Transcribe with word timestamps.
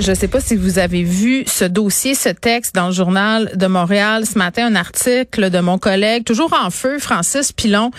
Je 0.00 0.12
ne 0.12 0.14
sais 0.14 0.28
pas 0.28 0.40
si 0.40 0.56
vous 0.56 0.78
avez 0.78 1.02
vu 1.02 1.44
ce 1.46 1.66
dossier, 1.66 2.14
ce 2.14 2.30
texte 2.30 2.74
dans 2.74 2.86
le 2.86 2.92
journal 2.92 3.52
de 3.54 3.66
Montréal 3.66 4.24
ce 4.24 4.38
matin, 4.38 4.66
un 4.66 4.74
article 4.74 5.50
de 5.50 5.60
mon 5.60 5.76
collègue, 5.76 6.24
toujours 6.24 6.54
en 6.54 6.70
feu, 6.70 6.98
Francis 6.98 7.52
Pilon, 7.52 7.90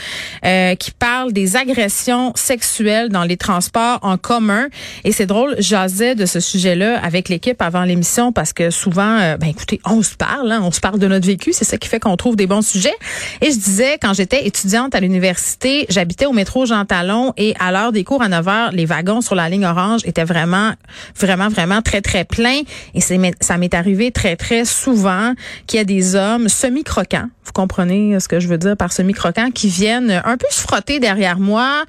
euh, 0.43 0.73
qui 0.73 0.89
parle 0.89 1.31
des 1.31 1.57
agressions 1.57 2.33
sexuelles 2.33 3.09
dans 3.09 3.23
les 3.23 3.37
transports 3.37 3.99
en 4.01 4.17
commun. 4.17 4.65
Et 5.03 5.11
c'est 5.11 5.27
drôle, 5.27 5.53
j'asais 5.59 6.15
de 6.15 6.25
ce 6.25 6.39
sujet-là 6.39 6.99
avec 7.03 7.29
l'équipe 7.29 7.61
avant 7.61 7.83
l'émission 7.83 8.31
parce 8.31 8.51
que 8.51 8.71
souvent, 8.71 9.19
euh, 9.19 9.37
ben 9.37 9.49
écoutez, 9.49 9.79
on 9.85 10.01
se 10.01 10.15
parle, 10.15 10.51
hein, 10.51 10.61
on 10.63 10.71
se 10.71 10.79
parle 10.79 10.97
de 10.97 11.07
notre 11.07 11.27
vécu, 11.27 11.53
c'est 11.53 11.65
ça 11.65 11.77
qui 11.77 11.87
fait 11.87 11.99
qu'on 11.99 12.17
trouve 12.17 12.35
des 12.35 12.47
bons 12.47 12.67
sujets. 12.67 12.95
Et 13.41 13.51
je 13.51 13.57
disais, 13.57 13.99
quand 14.01 14.15
j'étais 14.15 14.47
étudiante 14.47 14.95
à 14.95 15.01
l'université, 15.01 15.85
j'habitais 15.89 16.25
au 16.25 16.33
métro 16.33 16.65
Jean 16.65 16.83
Talon 16.85 17.33
et 17.37 17.53
à 17.59 17.71
l'heure 17.71 17.91
des 17.91 18.03
cours 18.03 18.23
à 18.23 18.27
9 18.27 18.47
heures, 18.47 18.71
les 18.71 18.85
wagons 18.85 19.21
sur 19.21 19.35
la 19.35 19.49
ligne 19.49 19.67
orange 19.67 20.01
étaient 20.05 20.23
vraiment, 20.23 20.71
vraiment, 21.15 21.49
vraiment 21.49 21.83
très, 21.83 21.90
très 21.99 22.23
plein. 22.23 22.61
Et 22.93 23.01
ça 23.01 23.57
m'est 23.57 23.73
arrivé 23.73 24.11
très, 24.11 24.37
très 24.37 24.63
souvent 24.63 25.33
qu'il 25.67 25.79
y 25.79 25.81
a 25.81 25.83
des 25.83 26.15
hommes 26.15 26.47
semi-croquants. 26.47 27.27
Vous 27.43 27.51
comprenez 27.51 28.17
ce 28.21 28.29
que 28.29 28.39
je 28.39 28.47
veux 28.47 28.57
dire 28.57 28.77
par 28.77 28.93
semi-croquants 28.93 29.51
qui 29.51 29.67
viennent 29.67 30.21
un 30.23 30.37
peu 30.37 30.47
se 30.49 30.61
frotter 30.61 31.01
derrière 31.01 31.39
moi 31.39 31.83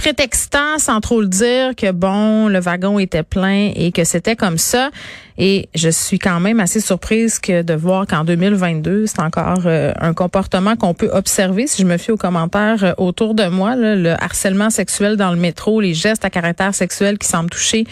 prétextant 0.00 0.78
sans 0.78 1.00
trop 1.00 1.20
le 1.20 1.26
dire 1.26 1.76
que 1.76 1.90
bon, 1.90 2.48
le 2.48 2.58
wagon 2.58 2.98
était 2.98 3.22
plein 3.22 3.70
et 3.74 3.92
que 3.92 4.04
c'était 4.04 4.34
comme 4.34 4.56
ça. 4.56 4.90
Et 5.36 5.68
je 5.74 5.90
suis 5.90 6.18
quand 6.18 6.40
même 6.40 6.58
assez 6.58 6.80
surprise 6.80 7.38
que 7.38 7.60
de 7.60 7.74
voir 7.74 8.06
qu'en 8.06 8.24
2022, 8.24 9.06
c'est 9.06 9.20
encore 9.20 9.62
euh, 9.66 9.92
un 10.00 10.14
comportement 10.14 10.74
qu'on 10.74 10.94
peut 10.94 11.10
observer. 11.12 11.66
Si 11.66 11.82
je 11.82 11.86
me 11.86 11.98
fie 11.98 12.12
aux 12.12 12.16
commentaires 12.16 12.82
euh, 12.82 12.92
autour 12.96 13.34
de 13.34 13.46
moi, 13.48 13.76
le 13.76 14.12
harcèlement 14.22 14.70
sexuel 14.70 15.18
dans 15.18 15.32
le 15.32 15.38
métro, 15.38 15.82
les 15.82 15.92
gestes 15.92 16.24
à 16.24 16.30
caractère 16.30 16.74
sexuel 16.74 17.18
qui 17.18 17.28
semblent 17.28 17.50
toucher 17.50 17.84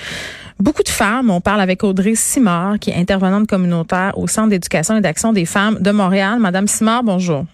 beaucoup 0.60 0.82
de 0.82 0.88
femmes. 0.88 1.30
On 1.30 1.40
parle 1.40 1.60
avec 1.60 1.84
Audrey 1.84 2.14
Simard, 2.14 2.78
qui 2.78 2.90
est 2.90 2.96
intervenante 2.96 3.46
communautaire 3.46 4.16
au 4.16 4.26
Centre 4.26 4.50
d'éducation 4.50 4.96
et 4.96 5.00
d'action 5.00 5.32
des 5.32 5.44
femmes 5.44 5.78
de 5.80 5.90
Montréal. 5.90 6.38
Madame 6.38 6.66
Simard, 6.66 7.02
bonjour. 7.02 7.44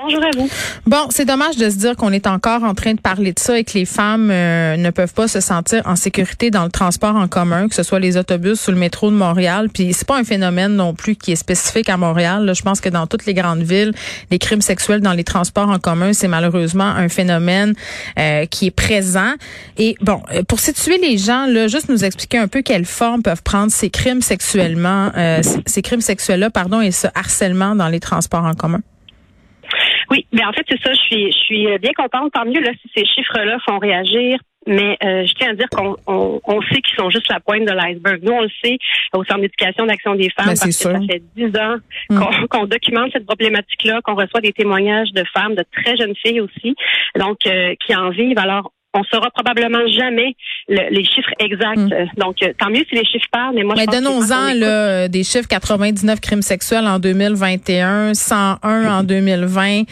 Bonjour 0.00 0.22
à 0.22 0.30
vous. 0.36 0.48
Bon, 0.86 1.08
c'est 1.10 1.24
dommage 1.24 1.56
de 1.56 1.68
se 1.68 1.76
dire 1.76 1.96
qu'on 1.96 2.12
est 2.12 2.28
encore 2.28 2.62
en 2.62 2.74
train 2.74 2.94
de 2.94 3.00
parler 3.00 3.32
de 3.32 3.38
ça 3.40 3.58
et 3.58 3.64
que 3.64 3.72
les 3.74 3.84
femmes 3.84 4.30
euh, 4.30 4.76
ne 4.76 4.90
peuvent 4.90 5.12
pas 5.12 5.26
se 5.26 5.40
sentir 5.40 5.82
en 5.86 5.96
sécurité 5.96 6.52
dans 6.52 6.62
le 6.62 6.70
transport 6.70 7.16
en 7.16 7.26
commun, 7.26 7.66
que 7.66 7.74
ce 7.74 7.82
soit 7.82 7.98
les 7.98 8.16
autobus 8.16 8.68
ou 8.68 8.70
le 8.70 8.76
métro 8.76 9.10
de 9.10 9.16
Montréal. 9.16 9.68
Puis 9.74 9.92
c'est 9.94 10.06
pas 10.06 10.16
un 10.16 10.22
phénomène 10.22 10.76
non 10.76 10.94
plus 10.94 11.16
qui 11.16 11.32
est 11.32 11.36
spécifique 11.36 11.88
à 11.88 11.96
Montréal. 11.96 12.52
Je 12.54 12.62
pense 12.62 12.80
que 12.80 12.88
dans 12.88 13.08
toutes 13.08 13.26
les 13.26 13.34
grandes 13.34 13.62
villes, 13.62 13.92
les 14.30 14.38
crimes 14.38 14.60
sexuels 14.60 15.00
dans 15.00 15.14
les 15.14 15.24
transports 15.24 15.68
en 15.68 15.80
commun, 15.80 16.12
c'est 16.12 16.28
malheureusement 16.28 16.84
un 16.84 17.08
phénomène 17.08 17.74
euh, 18.20 18.46
qui 18.46 18.66
est 18.66 18.70
présent. 18.70 19.32
Et 19.78 19.96
bon, 20.00 20.22
euh, 20.32 20.44
pour 20.44 20.60
situer 20.60 20.98
les 20.98 21.18
gens, 21.18 21.46
là, 21.46 21.66
juste 21.66 21.88
nous 21.88 22.04
expliquer 22.04 22.38
un 22.38 22.46
peu 22.46 22.62
quelles 22.62 22.84
formes 22.84 23.22
peuvent 23.22 23.42
prendre 23.42 23.72
ces 23.72 23.90
crimes 23.90 24.22
sexuellement, 24.22 25.10
ces 25.66 25.82
crimes 25.82 26.00
sexuels-là, 26.00 26.50
pardon, 26.50 26.80
et 26.80 26.92
ce 26.92 27.08
harcèlement 27.16 27.74
dans 27.74 27.88
les 27.88 28.00
transports 28.00 28.44
en 28.44 28.54
commun. 28.54 28.80
Oui, 30.10 30.26
mais 30.32 30.44
en 30.44 30.52
fait, 30.52 30.64
c'est 30.68 30.80
ça. 30.82 30.92
Je 30.92 31.00
suis, 31.00 31.32
je 31.32 31.38
suis 31.38 31.78
bien 31.78 31.92
contente. 31.96 32.32
Tant 32.32 32.44
mieux 32.44 32.60
là, 32.60 32.70
si 32.80 32.90
ces 32.94 33.04
chiffres-là 33.04 33.58
font 33.66 33.78
réagir. 33.78 34.38
Mais 34.68 34.98
euh, 35.02 35.24
je 35.24 35.32
tiens 35.34 35.50
à 35.50 35.54
dire 35.54 35.68
qu'on 35.70 35.96
on, 36.06 36.62
sait 36.62 36.82
qu'ils 36.82 36.96
sont 36.98 37.08
juste 37.08 37.28
la 37.30 37.40
pointe 37.40 37.64
de 37.64 37.72
l'iceberg. 37.72 38.22
Nous, 38.22 38.32
on 38.32 38.42
le 38.42 38.50
sait 38.62 38.76
au 39.14 39.24
Centre 39.24 39.40
d'éducation 39.40 39.86
d'action 39.86 40.14
des 40.14 40.28
femmes 40.30 40.46
ben, 40.46 40.52
parce 40.52 40.64
que 40.64 40.70
ça 40.72 41.00
fait 41.00 41.22
dix 41.34 41.58
ans 41.58 41.76
mm. 42.10 42.46
qu'on 42.50 42.66
documente 42.66 43.10
cette 43.12 43.24
problématique-là, 43.24 44.00
qu'on 44.02 44.14
reçoit 44.14 44.42
des 44.42 44.52
témoignages 44.52 45.10
de 45.12 45.24
femmes, 45.32 45.54
de 45.54 45.64
très 45.72 45.96
jeunes 45.96 46.14
filles 46.22 46.42
aussi, 46.42 46.74
donc 47.16 47.38
euh, 47.46 47.74
qui 47.80 47.96
en 47.96 48.10
vivent. 48.10 48.38
Alors, 48.38 48.72
on 48.94 49.04
saura 49.04 49.30
probablement 49.30 49.86
jamais 49.88 50.34
les 50.68 51.04
chiffres 51.04 51.32
exacts. 51.38 51.78
Hmm. 51.78 52.06
Donc, 52.16 52.42
euh, 52.42 52.52
tant 52.58 52.70
mieux 52.70 52.84
si 52.88 52.94
les 52.94 53.04
chiffres 53.04 53.26
parlent, 53.30 53.54
mais 53.54 53.62
moi, 53.62 53.74
je 53.76 53.80
mais 53.80 53.86
donnons-en 53.86 55.08
des 55.08 55.24
chiffres 55.24 55.48
99 55.48 56.20
crimes 56.20 56.42
sexuels 56.42 56.86
en 56.86 56.98
2021, 56.98 58.14
101 58.14 58.98
en 58.98 59.02
2020, 59.02 59.84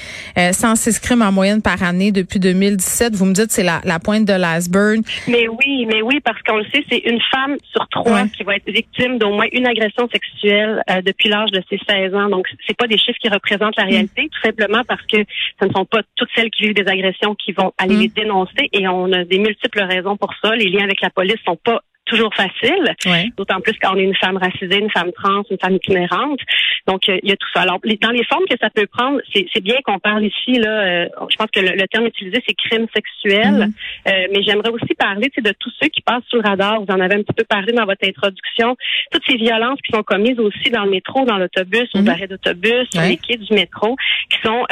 106 0.53 0.97
euh, 0.97 1.01
crimes 1.03 1.23
en 1.23 1.33
moyenne 1.33 1.63
par 1.63 1.83
année 1.83 2.13
depuis 2.13 2.41
2017. 2.41 3.15
Vous 3.15 3.27
me 3.27 3.33
dites 3.33 3.51
c'est 3.51 3.63
la, 3.63 3.81
la 3.85 3.99
pointe 3.99 4.25
de 4.25 4.33
l'iceberg. 4.33 5.01
Mais 5.29 5.47
oui, 5.49 5.87
mais 5.87 6.03
oui, 6.03 6.21
parce 6.21 6.41
qu'on 6.43 6.57
le 6.57 6.65
sait, 6.65 6.85
c'est 6.91 6.99
une 6.99 7.21
femme 7.31 7.57
sur 7.73 7.87
trois 7.89 8.27
qui 8.29 8.45
va 8.45 8.57
être 8.57 8.71
victime 8.71 9.19
d'au 9.19 9.31
moins 9.31 9.47
une 9.53 9.67
agression 9.67 10.09
sexuelle 10.09 10.83
euh, 10.91 11.03
depuis 11.03 11.29
l'âge 11.29 11.51
de 11.51 11.63
ses 11.71 11.79
16 11.89 12.15
ans. 12.15 12.29
Donc, 12.29 12.47
c'est 12.67 12.77
pas 12.77 12.87
des 12.87 12.99
chiffres 12.99 13.19
qui 13.21 13.29
représentent 13.29 13.77
la 13.77 13.85
hmm. 13.85 13.91
réalité, 13.91 14.29
tout 14.33 14.41
simplement 14.43 14.83
parce 14.87 15.03
que 15.03 15.19
ce 15.61 15.67
ne 15.67 15.73
sont 15.73 15.85
pas 15.85 16.01
toutes 16.17 16.29
celles 16.35 16.51
qui 16.51 16.65
vivent 16.65 16.75
des 16.75 16.91
agressions 16.91 17.35
qui 17.35 17.53
vont 17.53 17.73
aller 17.79 17.97
hmm. 17.97 18.01
les 18.01 18.09
dénoncer 18.09 18.69
et 18.73 18.86
on 18.89 19.13
a 19.13 19.25
des 19.25 19.39
multiples 19.39 19.83
raisons 19.83 20.17
pour 20.17 20.33
ça. 20.43 20.55
Les 20.55 20.69
liens 20.69 20.85
avec 20.85 21.01
la 21.01 21.11
police 21.11 21.41
sont 21.45 21.57
pas 21.57 21.83
toujours 22.07 22.33
facile, 22.35 22.95
d'autant 23.37 23.61
plus 23.61 23.75
quand 23.81 23.95
on 23.95 23.99
est 23.99 24.05
une 24.05 24.17
femme 24.17 24.37
racisée, 24.37 24.79
une 24.79 24.91
femme 24.91 25.13
trans, 25.13 25.43
une 25.51 25.59
femme 25.59 25.75
itinérante. 25.75 26.41
Donc, 26.87 27.09
euh, 27.09 27.19
il 27.23 27.29
y 27.29 27.33
a 27.33 27.37
tout 27.37 27.49
ça. 27.53 27.63
Alors, 27.63 27.81
dans 28.01 28.11
les 28.11 28.25
formes 28.25 28.45
que 28.49 28.57
ça 28.61 28.71
peut 28.71 28.87
prendre, 28.87 29.21
c'est 29.35 29.61
bien 29.63 29.77
qu'on 29.85 29.99
parle 29.99 30.25
ici, 30.25 30.53
là, 30.53 30.71
euh, 30.71 31.09
je 31.29 31.37
pense 31.37 31.51
que 31.51 31.61
le, 31.61 31.87
terme 31.89 32.07
utilisé, 32.07 32.43
c'est 32.47 32.55
crime 32.55 32.87
sexuel, 32.95 33.55
mm-hmm. 33.55 33.73
euh, 34.09 34.27
mais 34.33 34.43
j'aimerais 34.43 34.71
aussi 34.71 34.95
parler 34.99 35.31
de 35.37 35.53
tous 35.59 35.73
ceux 35.81 35.89
qui 35.89 36.01
passent 36.01 36.25
sous 36.29 36.37
le 36.37 36.49
radar. 36.49 36.81
Vous 36.81 36.93
en 36.93 37.01
avez 37.01 37.17
un 37.17 37.23
petit 37.23 37.35
peu 37.37 37.45
parlé 37.45 37.73
dans 37.73 37.85
votre 37.85 38.07
introduction. 38.07 38.77
Toutes 39.11 39.25
ces 39.29 39.37
violences 39.37 39.81
qui 39.83 39.93
sont 39.93 40.03
commises 40.03 40.39
aussi 40.39 40.71
dans 40.71 40.85
le 40.85 40.91
métro, 40.91 41.25
dans 41.25 41.39
l'autobus, 41.39 41.89
aux 41.95 41.99
mm-hmm. 41.99 42.11
arrêts 42.11 42.29
d'autobus, 42.29 42.89
sur 42.93 43.03
les 43.03 43.17
quais 43.17 43.37
du 43.37 43.53
métro, 43.53 43.97
qui 44.31 44.39
sont, 44.43 44.65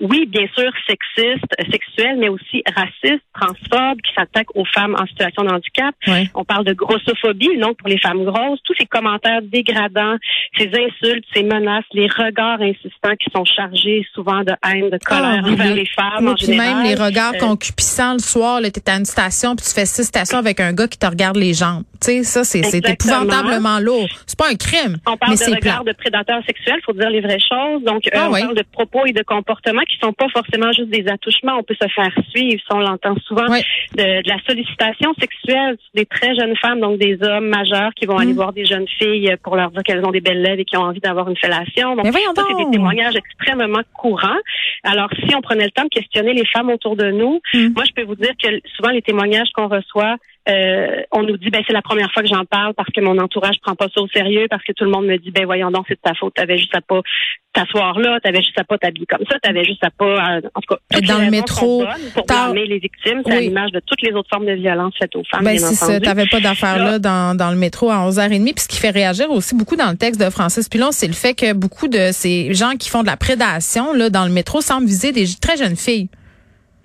oui, 0.00 0.26
bien 0.26 0.46
sûr, 0.56 0.72
sexistes, 0.86 1.70
sexuelles, 1.70 2.16
mais 2.18 2.28
aussi 2.28 2.62
racistes, 2.74 3.24
transphobes, 3.34 4.00
qui 4.00 4.14
s'attaquent 4.14 4.56
aux 4.56 4.64
femmes 4.64 4.96
en 4.98 5.06
situation 5.06 5.44
de 5.44 5.50
handicap. 5.50 5.94
On 6.34 6.44
parle 6.44 6.64
de 6.64 6.69
de 6.70 6.74
grossophobie, 6.74 7.58
donc 7.58 7.76
pour 7.78 7.88
les 7.88 7.98
femmes 7.98 8.24
grosses, 8.24 8.60
tous 8.64 8.74
ces 8.78 8.86
commentaires 8.86 9.42
dégradants, 9.42 10.16
ces 10.56 10.68
insultes, 10.68 11.24
ces 11.34 11.42
menaces, 11.42 11.84
les 11.92 12.08
regards 12.08 12.60
insistants 12.60 13.16
qui 13.18 13.30
sont 13.34 13.44
chargés 13.44 14.06
souvent 14.14 14.42
de 14.44 14.52
haine, 14.66 14.90
de 14.90 14.98
colère 15.04 15.42
ah, 15.44 15.50
envers 15.50 15.74
les 15.74 15.86
femmes 15.86 16.28
en 16.28 16.36
général. 16.36 16.76
même 16.76 16.84
les 16.84 16.94
regards 16.94 17.34
euh, 17.34 17.38
concupiscents 17.38 18.14
le 18.14 18.18
soir, 18.20 18.60
tu 18.62 18.66
es 18.66 18.90
à 18.90 18.96
une 18.96 19.04
station 19.04 19.56
puis 19.56 19.66
tu 19.66 19.74
fais 19.74 19.86
six 19.86 20.04
stations 20.04 20.38
avec 20.38 20.60
un 20.60 20.72
gars 20.72 20.88
qui 20.88 20.98
te 20.98 21.06
regarde 21.06 21.36
les 21.36 21.54
jambes. 21.54 21.84
Tu 22.00 22.22
sais, 22.22 22.22
ça, 22.24 22.44
c'est 22.44 22.74
épouvantablement 22.74 23.78
lourd. 23.78 24.08
C'est 24.26 24.38
pas 24.38 24.48
un 24.48 24.54
crime. 24.54 24.96
On 25.06 25.16
parle 25.16 25.36
de 25.36 25.54
regards 25.54 25.84
de 25.84 25.92
prédateurs 25.92 26.42
sexuels, 26.46 26.80
faut 26.84 26.92
dire 26.92 27.10
les 27.10 27.20
vraies 27.20 27.38
choses. 27.40 27.82
Donc, 27.82 28.06
euh, 28.06 28.10
ah 28.14 28.28
on 28.28 28.32
parle 28.32 28.56
de 28.56 28.64
propos 28.72 29.04
et 29.06 29.12
de 29.12 29.22
comportements 29.22 29.82
qui 29.82 29.98
sont 30.02 30.12
pas 30.12 30.28
forcément 30.28 30.72
juste 30.72 30.88
des 30.88 31.06
attouchements. 31.08 31.58
On 31.58 31.62
peut 31.62 31.76
se 31.80 31.88
faire 31.88 32.12
suivre, 32.30 32.62
on 32.70 32.78
l'entend 32.78 33.16
souvent, 33.26 33.46
de, 33.46 34.22
de, 34.22 34.28
la 34.28 34.38
sollicitation 34.46 35.12
sexuelle 35.20 35.76
des 35.94 36.06
très 36.06 36.34
jeunes 36.34 36.56
femmes, 36.56 36.80
donc 36.80 36.98
des 36.98 37.18
hommes 37.22 37.48
majeurs 37.48 37.92
qui 37.94 38.06
vont 38.06 38.16
aller 38.16 38.32
mm. 38.32 38.36
voir 38.36 38.52
des 38.52 38.64
jeunes 38.64 38.88
filles 38.98 39.34
pour 39.42 39.56
leur 39.56 39.70
dire 39.70 39.82
qu'elles 39.82 40.04
ont 40.04 40.10
des 40.10 40.20
belles 40.20 40.42
lèvres 40.42 40.60
et 40.60 40.64
qui 40.64 40.76
ont 40.76 40.82
envie 40.82 41.00
d'avoir 41.00 41.28
une 41.28 41.36
fellation. 41.36 41.96
Donc, 41.96 42.06
ça, 42.06 42.12
c'est 42.48 42.64
des 42.64 42.70
témoignages 42.70 43.16
extrêmement 43.16 43.82
courants. 43.92 44.40
Alors, 44.82 45.08
si 45.26 45.34
on 45.34 45.40
prenait 45.40 45.64
le 45.64 45.70
temps 45.70 45.84
de 45.84 45.88
questionner 45.88 46.32
les 46.32 46.46
femmes 46.46 46.70
autour 46.70 46.96
de 46.96 47.10
nous, 47.10 47.40
mm. 47.54 47.68
moi, 47.74 47.84
je 47.84 47.92
peux 47.92 48.04
vous 48.04 48.16
dire 48.16 48.32
que 48.42 48.48
souvent, 48.76 48.90
les 48.90 49.02
témoignages 49.02 49.48
qu'on 49.54 49.68
reçoit, 49.68 50.16
euh, 50.48 51.02
on 51.12 51.22
nous 51.22 51.36
dit 51.36 51.50
ben 51.50 51.62
c'est 51.66 51.72
la 51.72 51.82
première 51.82 52.10
fois 52.12 52.22
que 52.22 52.28
j'en 52.28 52.46
parle 52.46 52.72
parce 52.74 52.88
que 52.90 53.00
mon 53.00 53.18
entourage 53.18 53.56
prend 53.62 53.74
pas 53.74 53.88
ça 53.94 54.00
au 54.00 54.08
sérieux 54.08 54.46
parce 54.48 54.64
que 54.64 54.72
tout 54.72 54.84
le 54.84 54.90
monde 54.90 55.06
me 55.06 55.18
dit 55.18 55.30
ben 55.30 55.44
voyons 55.44 55.70
donc 55.70 55.84
c'est 55.86 55.94
de 55.94 56.00
ta 56.02 56.14
faute. 56.14 56.32
T'avais 56.34 56.56
juste 56.56 56.74
à 56.74 56.80
pas 56.80 57.02
t'asseoir 57.52 57.98
là 57.98 58.20
t'avais 58.20 58.40
juste 58.40 58.58
à 58.58 58.64
pas 58.64 58.78
t'habiller 58.78 59.06
comme 59.06 59.24
ça 59.28 59.36
t'avais 59.42 59.64
juste 59.64 59.84
à 59.84 59.90
pas 59.90 60.36
euh, 60.36 60.40
en 60.54 60.60
tout 60.60 60.74
cas 60.74 61.00
dans 61.00 61.18
le 61.18 61.30
métro 61.30 61.84
pour 62.14 62.24
blâmer 62.24 62.64
les 62.64 62.78
victimes. 62.78 63.22
C'est 63.26 63.40
l'image 63.40 63.72
de 63.72 63.80
toutes 63.84 64.00
les 64.02 64.12
autres 64.12 64.28
formes 64.30 64.46
de 64.46 64.52
violence 64.52 64.94
faites 64.98 65.14
aux 65.16 65.24
femmes 65.30 65.44
ben 65.44 65.58
c'est 65.58 65.74
ça 65.74 66.00
t'avais 66.00 66.26
pas 66.26 66.40
d'affaires 66.40 66.78
là, 66.78 66.98
dans, 66.98 67.36
dans 67.36 67.50
le 67.50 67.56
métro 67.56 67.90
à 67.90 68.08
11h30 68.08 68.44
puis 68.54 68.54
ce 68.56 68.68
qui 68.68 68.78
fait 68.78 68.90
réagir 68.90 69.30
aussi 69.30 69.54
beaucoup 69.54 69.76
dans 69.76 69.90
le 69.90 69.96
texte 69.96 70.20
de 70.20 70.30
Francis 70.30 70.68
Pilon 70.68 70.92
c'est 70.92 71.08
le 71.08 71.12
fait 71.12 71.34
que 71.34 71.52
beaucoup 71.52 71.88
de 71.88 72.10
ces 72.12 72.54
gens 72.54 72.76
qui 72.78 72.88
font 72.88 73.02
de 73.02 73.08
la 73.08 73.16
prédation 73.16 73.92
là 73.92 74.10
dans 74.10 74.24
le 74.24 74.30
métro 74.30 74.60
semblent 74.70 74.86
viser 74.86 75.12
des 75.12 75.26
très 75.40 75.56
jeunes 75.56 75.76
filles 75.76 76.08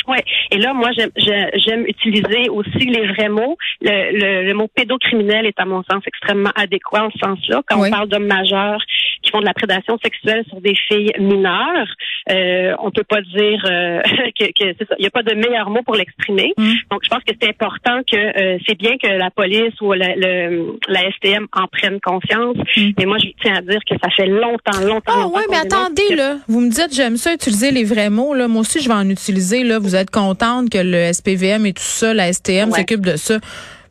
oui. 0.07 0.17
Et 0.51 0.57
là, 0.57 0.73
moi, 0.73 0.91
j'aime 0.95 1.85
utiliser 1.87 2.49
aussi 2.49 2.85
les 2.85 3.07
vrais 3.07 3.29
mots. 3.29 3.57
Le, 3.81 4.45
le, 4.45 4.53
mot 4.53 4.67
pédocriminel 4.67 5.47
est, 5.47 5.59
à 5.59 5.65
mon 5.65 5.83
sens, 5.83 6.03
extrêmement 6.05 6.51
adéquat 6.55 7.05
en 7.05 7.09
ce 7.09 7.17
sens-là. 7.17 7.63
Quand 7.67 7.83
on 7.83 7.89
parle 7.89 8.07
d'hommes 8.09 8.27
majeurs 8.27 8.81
qui 9.25 9.31
font 9.31 9.39
de 9.39 9.45
la 9.45 9.53
prédation 9.53 9.97
sexuelle 10.03 10.43
sur 10.47 10.61
des 10.61 10.75
filles 10.87 11.11
mineures, 11.19 11.87
euh, 12.31 12.73
on 12.79 12.91
peut 12.91 13.03
pas 13.03 13.21
dire 13.21 13.61
euh, 13.65 14.01
que, 14.39 14.45
que 14.45 14.75
c'est 14.77 14.87
ça. 14.87 14.95
Il 14.97 15.01
n'y 15.01 15.07
a 15.07 15.11
pas 15.11 15.23
de 15.23 15.33
meilleur 15.33 15.69
mot 15.69 15.81
pour 15.83 15.95
l'exprimer. 15.95 16.53
Mm. 16.57 16.73
Donc, 16.91 17.01
je 17.03 17.09
pense 17.09 17.23
que 17.23 17.33
c'est 17.39 17.49
important 17.49 18.01
que 18.09 18.15
euh, 18.15 18.57
c'est 18.67 18.77
bien 18.77 18.97
que 19.01 19.07
la 19.07 19.31
police 19.31 19.73
ou 19.81 19.93
la, 19.93 20.15
le, 20.15 20.77
la 20.87 21.01
STM 21.11 21.47
en 21.53 21.67
prenne 21.67 21.99
conscience. 22.01 22.57
Mm. 22.77 22.89
Mais 22.97 23.05
moi, 23.05 23.17
je 23.17 23.27
tiens 23.41 23.55
à 23.55 23.61
dire 23.61 23.79
que 23.89 23.95
ça 24.01 24.09
fait 24.15 24.27
longtemps, 24.27 24.79
longtemps. 24.85 25.13
Ah 25.13 25.27
oui, 25.33 25.41
mais 25.49 25.57
attendez 25.57 26.15
là. 26.15 26.37
Vous 26.47 26.61
me 26.61 26.69
dites 26.69 26.93
j'aime 26.95 27.17
ça 27.17 27.33
utiliser 27.33 27.71
les 27.71 27.83
vrais 27.83 28.09
mots 28.09 28.33
là. 28.33 28.47
Moi 28.47 28.61
aussi, 28.61 28.81
je 28.81 28.87
vais 28.87 28.95
en 28.95 29.09
utiliser 29.09 29.63
là. 29.63 29.79
Vous 29.79 29.95
êtes 29.95 30.11
contente 30.11 30.69
que 30.69 30.77
le 30.77 31.11
SPVM 31.11 31.65
et 31.65 31.73
tout 31.73 31.81
ça, 31.81 32.13
la 32.13 32.31
STM 32.31 32.71
s'occupe 32.71 33.05
de 33.05 33.15
ça. 33.15 33.39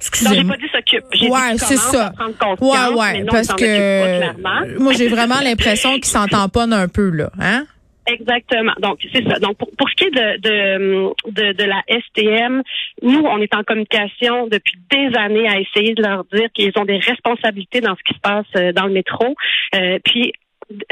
Excusez-moi. 0.08 0.36
j'ai 0.36 0.48
pas 0.48 0.56
dit 0.56 0.72
s'occupe. 0.72 1.04
J'ai 1.12 1.28
ouais, 1.28 1.58
c'est 1.58 1.76
ça. 1.76 2.12
Ouais, 2.60 2.94
ouais, 2.94 3.24
parce 3.24 3.48
que 3.48 4.78
moi 4.78 4.92
j'ai 4.92 5.08
vraiment 5.08 5.40
l'impression 5.42 5.94
qu'ils 5.94 6.04
s'entendent 6.04 6.52
pas 6.52 6.64
un 6.64 6.88
peu 6.88 7.10
là, 7.10 7.30
hein? 7.40 7.64
Exactement. 8.06 8.72
Donc, 8.80 8.98
c'est 9.12 9.26
ça. 9.26 9.38
Donc, 9.38 9.56
pour, 9.56 9.70
pour 9.78 9.88
ce 9.88 9.94
qui 9.94 10.04
est 10.04 10.10
de, 10.10 10.40
de, 10.40 11.14
de, 11.30 11.52
de, 11.52 11.64
la 11.64 11.82
STM, 11.88 12.62
nous, 13.02 13.20
on 13.20 13.40
est 13.40 13.54
en 13.54 13.62
communication 13.62 14.46
depuis 14.46 14.74
des 14.90 15.16
années 15.16 15.48
à 15.48 15.58
essayer 15.58 15.94
de 15.94 16.02
leur 16.02 16.24
dire 16.32 16.48
qu'ils 16.52 16.72
ont 16.76 16.84
des 16.84 16.98
responsabilités 16.98 17.80
dans 17.80 17.96
ce 17.96 18.02
qui 18.04 18.14
se 18.14 18.20
passe 18.20 18.46
euh, 18.56 18.72
dans 18.72 18.86
le 18.86 18.92
métro. 18.92 19.34
Euh, 19.74 19.98
puis, 20.04 20.32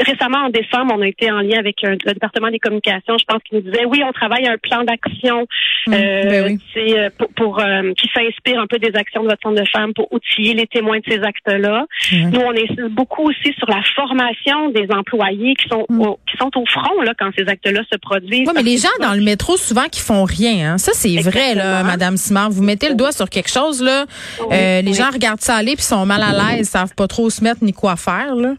récemment, 0.05 0.45
en 0.45 0.49
décembre, 0.49 0.93
on 0.97 1.01
a 1.01 1.07
été 1.07 1.31
en 1.31 1.39
lien 1.39 1.59
avec 1.59 1.81
le 1.81 1.97
département 1.97 2.49
des 2.49 2.59
communications. 2.59 3.17
Je 3.17 3.25
pense 3.25 3.41
qu'ils 3.43 3.59
nous 3.59 3.63
disaient, 3.63 3.85
oui, 3.85 4.01
on 4.07 4.11
travaille 4.11 4.47
un 4.47 4.57
plan 4.57 4.83
d'action 4.83 5.47
mmh, 5.87 5.93
euh, 5.93 6.23
ben 6.23 6.59
euh, 6.77 7.09
pour, 7.17 7.27
pour 7.29 7.59
euh, 7.59 7.93
qui 7.93 8.09
s'inspire 8.13 8.59
un 8.59 8.67
peu 8.67 8.79
des 8.79 8.95
actions 8.95 9.23
de 9.23 9.29
votre 9.29 9.41
centre 9.41 9.61
de 9.61 9.67
femmes 9.69 9.93
pour 9.93 10.11
outiller 10.11 10.53
les 10.53 10.67
témoins 10.67 10.99
de 10.99 11.03
ces 11.07 11.19
actes-là. 11.19 11.85
Mmh. 12.11 12.29
Nous, 12.29 12.39
on 12.39 12.53
est 12.53 12.89
beaucoup 12.89 13.23
aussi 13.23 13.53
sur 13.57 13.69
la 13.69 13.81
formation 13.95 14.69
des 14.69 14.87
employés 14.89 15.55
qui 15.55 15.67
sont 15.69 15.85
mmh. 15.89 16.01
au, 16.01 16.19
qui 16.29 16.37
sont 16.37 16.51
au 16.55 16.65
front 16.65 17.01
là 17.01 17.13
quand 17.17 17.29
ces 17.37 17.47
actes-là 17.47 17.81
se 17.91 17.97
produisent. 17.97 18.47
Oui, 18.47 18.53
mais 18.55 18.63
les 18.63 18.77
gens 18.77 18.89
dans 19.01 19.13
le 19.13 19.21
métro 19.21 19.57
souvent 19.57 19.87
qui 19.91 20.01
font 20.01 20.23
rien. 20.23 20.73
Hein. 20.73 20.77
Ça, 20.77 20.91
c'est 20.93 21.21
vrai 21.21 21.55
là, 21.55 21.83
Madame 21.83 22.17
Simard. 22.17 22.51
Vous 22.51 22.63
mettez 22.63 22.89
le 22.89 22.95
doigt 22.95 23.11
sur 23.11 23.29
quelque 23.29 23.49
chose 23.49 23.81
là. 23.81 24.05
les 24.49 24.93
gens 24.93 25.09
regardent 25.11 25.41
ça 25.41 25.55
aller 25.55 25.75
puis 25.75 25.83
sont 25.83 26.05
mal 26.05 26.21
à 26.21 26.55
l'aise, 26.55 26.69
savent 26.69 26.95
pas 26.95 27.07
trop 27.07 27.29
se 27.29 27.43
mettre 27.43 27.63
ni 27.63 27.73
quoi 27.73 27.95
faire 27.95 28.35
là. 28.35 28.53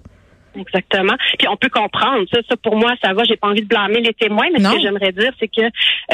Exactement. 0.57 1.15
Puis 1.39 1.49
on 1.49 1.57
peut 1.57 1.69
comprendre. 1.69 2.25
Ça, 2.33 2.41
ça 2.49 2.57
pour 2.57 2.77
moi, 2.77 2.93
ça 3.03 3.13
va. 3.13 3.25
J'ai 3.25 3.37
pas 3.37 3.49
envie 3.49 3.63
de 3.63 3.67
blâmer 3.67 4.01
les 4.01 4.15
témoins, 4.15 4.47
mais 4.53 4.61
ce 4.61 4.75
que 4.75 4.81
j'aimerais 4.81 5.13
dire, 5.13 5.33
c'est 5.39 5.49
que 5.49 5.63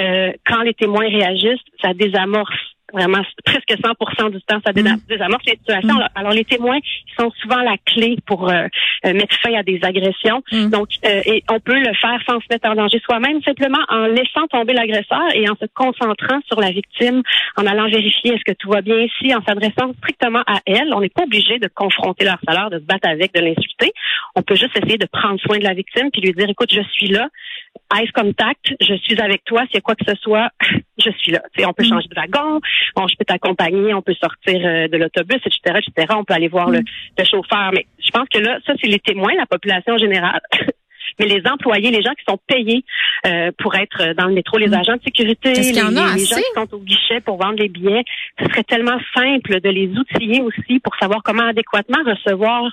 euh, 0.01 0.33
quand 0.47 0.63
les 0.63 0.75
témoins 0.75 1.09
réagissent, 1.09 1.61
ça 1.83 1.95
désamorce 1.95 2.55
vraiment 2.93 3.23
presque 3.45 3.75
100 3.83 4.31
du 4.31 4.41
temps, 4.43 4.61
ça 4.65 4.73
mm. 4.73 5.01
désamorce 5.09 5.45
les 5.47 5.57
situations. 5.57 5.95
Mm. 5.95 6.09
Alors 6.15 6.33
les 6.33 6.45
témoins 6.45 6.79
sont 7.19 7.31
souvent 7.41 7.61
la 7.63 7.77
clé 7.85 8.17
pour 8.27 8.49
euh, 8.49 8.67
euh, 9.07 9.13
mettre 9.13 9.37
fin 9.41 9.55
à 9.55 9.63
des 9.63 9.81
agressions. 9.83 10.43
Mm. 10.53 10.71
Donc 10.71 10.89
euh, 11.05 11.23
et 11.27 11.43
on 11.51 11.61
peut 11.61 11.79
le 11.79 11.95
faire 11.95 12.21
sans 12.27 12.41
se 12.41 12.47
mettre 12.51 12.69
en 12.69 12.75
danger 12.75 13.01
soi-même, 13.05 13.43
simplement 13.43 13.83
en 13.89 14.07
laissant 14.07 14.47
tomber 14.51 14.73
l'agresseur 14.73 15.35
et 15.35 15.49
en 15.49 15.55
se 15.57 15.67
concentrant 15.75 16.41
sur 16.47 16.61
la 16.61 16.71
victime, 16.71 17.23
en 17.57 17.67
allant 17.67 17.89
vérifier 17.89 18.35
est-ce 18.35 18.45
que 18.45 18.57
tout 18.59 18.71
va 18.71 18.83
bien 18.83 18.99
ici, 18.99 19.35
en 19.35 19.43
s'adressant 19.43 19.93
strictement 19.99 20.43
à 20.47 20.61
elle. 20.67 20.93
On 20.95 21.01
n'est 21.01 21.09
pas 21.09 21.25
obligé 21.25 21.59
de 21.59 21.69
confronter 21.69 22.25
leur 22.25 22.39
salaire, 22.47 22.71
de 22.71 22.79
se 22.79 22.85
battre 22.85 23.09
avec, 23.09 23.35
de 23.35 23.41
l'insulter. 23.41 23.93
On 24.35 24.43
peut 24.43 24.57
juste 24.57 24.77
essayer 24.77 24.99
de 24.99 25.07
prendre 25.07 25.41
soin 25.41 25.59
de 25.59 25.65
la 25.65 25.75
victime 25.75 26.11
puis 26.13 26.23
lui 26.23 26.33
dire 26.33 26.49
écoute, 26.49 26.73
je 26.73 26.83
suis 26.93 27.09
là, 27.09 27.29
eyes 27.95 28.11
contact, 28.13 28.75
je 28.81 28.95
suis 28.95 29.21
avec 29.21 29.45
toi, 29.45 29.63
s'il 29.67 29.75
y 29.75 29.79
a 29.79 29.81
quoi 29.81 29.95
que 29.95 30.05
ce 30.07 30.15
soit, 30.17 30.51
je 31.01 31.11
suis 31.19 31.33
là. 31.33 31.43
on 31.67 31.73
peut 31.73 31.85
changer 31.85 32.09
de 32.09 32.15
wagon, 32.15 32.61
bon, 32.97 33.09
je 33.09 33.17
peux 33.17 33.25
t'accompagner, 33.25 33.95
on 33.95 34.03
peut 34.03 34.15
sortir 34.15 34.61
euh, 34.65 34.89
de 34.89 34.97
l'autobus, 34.97 35.41
etc., 35.45 35.81
etc. 35.87 36.15
On 36.17 36.25
peut 36.25 36.35
aller 36.35 36.49
voir 36.49 36.71
le, 36.71 36.81
le 37.19 37.25
chauffeur. 37.25 37.71
Mais 37.73 37.87
je 37.99 38.11
pense 38.11 38.29
que 38.29 38.39
là, 38.39 38.59
ça, 38.67 38.75
c'est 38.81 38.89
les 38.89 39.01
témoins, 39.01 39.35
la 39.37 39.47
population 39.47 39.97
générale. 39.99 40.41
mais 41.21 41.27
les 41.27 41.43
employés, 41.47 41.91
les 41.91 42.03
gens 42.03 42.15
qui 42.15 42.25
sont 42.29 42.39
payés 42.47 42.85
euh, 43.27 43.53
pour 43.59 43.75
être 43.77 44.15
dans 44.15 44.27
le 44.27 44.35
métro, 44.35 44.59
les 44.59 44.69
mm. 44.69 44.75
agents 44.75 44.97
de 44.97 45.03
sécurité, 45.03 45.53
les, 45.53 45.75
gens 45.75 45.89
qui 46.17 46.27
sont 46.27 46.75
au 46.75 46.79
guichet 46.79 47.21
pour 47.21 47.37
vendre 47.37 47.59
les 47.59 47.69
billets, 47.69 48.05
ce 48.41 48.47
serait 48.47 48.65
tellement 48.65 48.99
simple 49.15 49.61
de 49.61 49.69
les 49.69 49.89
outiller 49.89 50.41
aussi 50.41 50.81
pour 50.81 50.97
savoir 50.97 51.23
comment 51.23 51.47
adéquatement 51.47 52.03
recevoir 52.05 52.71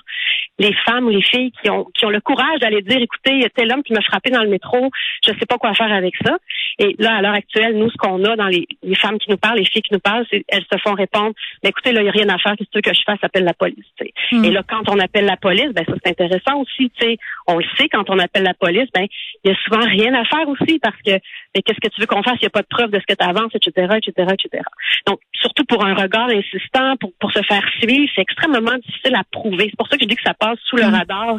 les 0.58 0.74
femmes 0.84 1.06
ou 1.06 1.10
les 1.10 1.22
filles 1.22 1.52
qui 1.62 1.70
ont 1.70 1.86
qui 1.94 2.04
ont 2.06 2.10
le 2.10 2.20
courage 2.20 2.58
d'aller 2.60 2.82
dire 2.82 2.98
écoutez, 3.00 3.32
il 3.32 3.42
y 3.42 3.44
a 3.44 3.50
tel 3.50 3.72
homme 3.72 3.82
qui 3.82 3.92
m'a 3.92 4.02
frappé 4.02 4.30
dans 4.30 4.42
le 4.42 4.48
métro, 4.48 4.90
je 5.24 5.32
sais 5.38 5.46
pas 5.46 5.58
quoi 5.58 5.74
faire 5.74 5.92
avec 5.92 6.14
ça. 6.24 6.38
Et 6.80 6.94
là, 6.98 7.16
à 7.16 7.22
l'heure 7.22 7.34
actuelle, 7.34 7.76
nous, 7.76 7.90
ce 7.90 7.96
qu'on 7.96 8.22
a 8.24 8.36
dans 8.36 8.46
les, 8.46 8.66
les, 8.82 8.94
femmes 8.94 9.18
qui 9.18 9.30
nous 9.30 9.36
parlent, 9.36 9.58
les 9.58 9.64
filles 9.64 9.82
qui 9.82 9.92
nous 9.92 10.00
parlent, 10.00 10.24
c'est 10.30 10.44
elles 10.48 10.64
se 10.72 10.78
font 10.78 10.94
répondre 10.94 11.34
mais 11.62 11.70
écoutez, 11.70 11.92
là, 11.92 12.00
il 12.00 12.04
n'y 12.04 12.08
a 12.08 12.12
rien 12.12 12.28
à 12.28 12.38
faire, 12.38 12.54
qu'est-ce 12.56 12.80
que 12.80 12.94
je 12.94 13.02
fasse, 13.04 13.18
appelle 13.22 13.44
la 13.44 13.54
police. 13.54 13.84
Mm. 14.32 14.44
Et 14.44 14.50
là, 14.50 14.62
quand 14.68 14.88
on 14.88 14.98
appelle 14.98 15.24
la 15.24 15.36
police, 15.36 15.72
ben 15.72 15.84
ça 15.86 15.94
c'est 16.02 16.10
intéressant 16.10 16.60
aussi, 16.60 16.90
tu 16.98 17.06
sais, 17.06 17.18
on 17.46 17.58
le 17.58 17.64
sait 17.76 17.88
quand 17.88 18.08
on 18.10 18.18
appelle 18.18 18.37
la 18.44 18.54
police, 18.54 18.88
ben 18.94 19.06
il 19.44 19.50
y 19.50 19.54
a 19.54 19.56
souvent 19.64 19.84
rien 19.84 20.14
à 20.14 20.24
faire 20.24 20.48
aussi 20.48 20.78
parce 20.78 20.96
que 21.04 21.18
mais 21.54 21.62
qu'est-ce 21.62 21.80
que 21.80 21.92
tu 21.92 22.00
veux 22.00 22.06
qu'on 22.06 22.22
fasse? 22.22 22.36
Il 22.40 22.44
n'y 22.44 22.48
a 22.48 22.50
pas 22.50 22.62
de 22.62 22.68
preuve 22.68 22.90
de 22.90 23.00
ce 23.00 23.06
que 23.06 23.16
tu 23.18 23.24
avances, 23.24 23.52
etc., 23.54 23.96
etc., 23.96 24.34
etc. 24.34 24.62
Donc, 25.06 25.18
surtout 25.34 25.64
pour 25.64 25.84
un 25.84 25.94
regard 25.94 26.28
insistant, 26.28 26.96
pour, 27.00 27.12
pour 27.18 27.32
se 27.32 27.42
faire 27.42 27.64
suivre, 27.80 28.08
c'est 28.14 28.22
extrêmement 28.22 28.76
difficile 28.86 29.14
à 29.14 29.22
prouver. 29.30 29.66
C'est 29.70 29.76
pour 29.76 29.88
ça 29.88 29.96
que 29.96 30.02
je 30.02 30.08
dis 30.08 30.16
que 30.16 30.22
ça 30.22 30.34
passe 30.34 30.58
sous 30.68 30.76
le 30.76 30.86
mm. 30.86 30.94
radar 30.94 31.36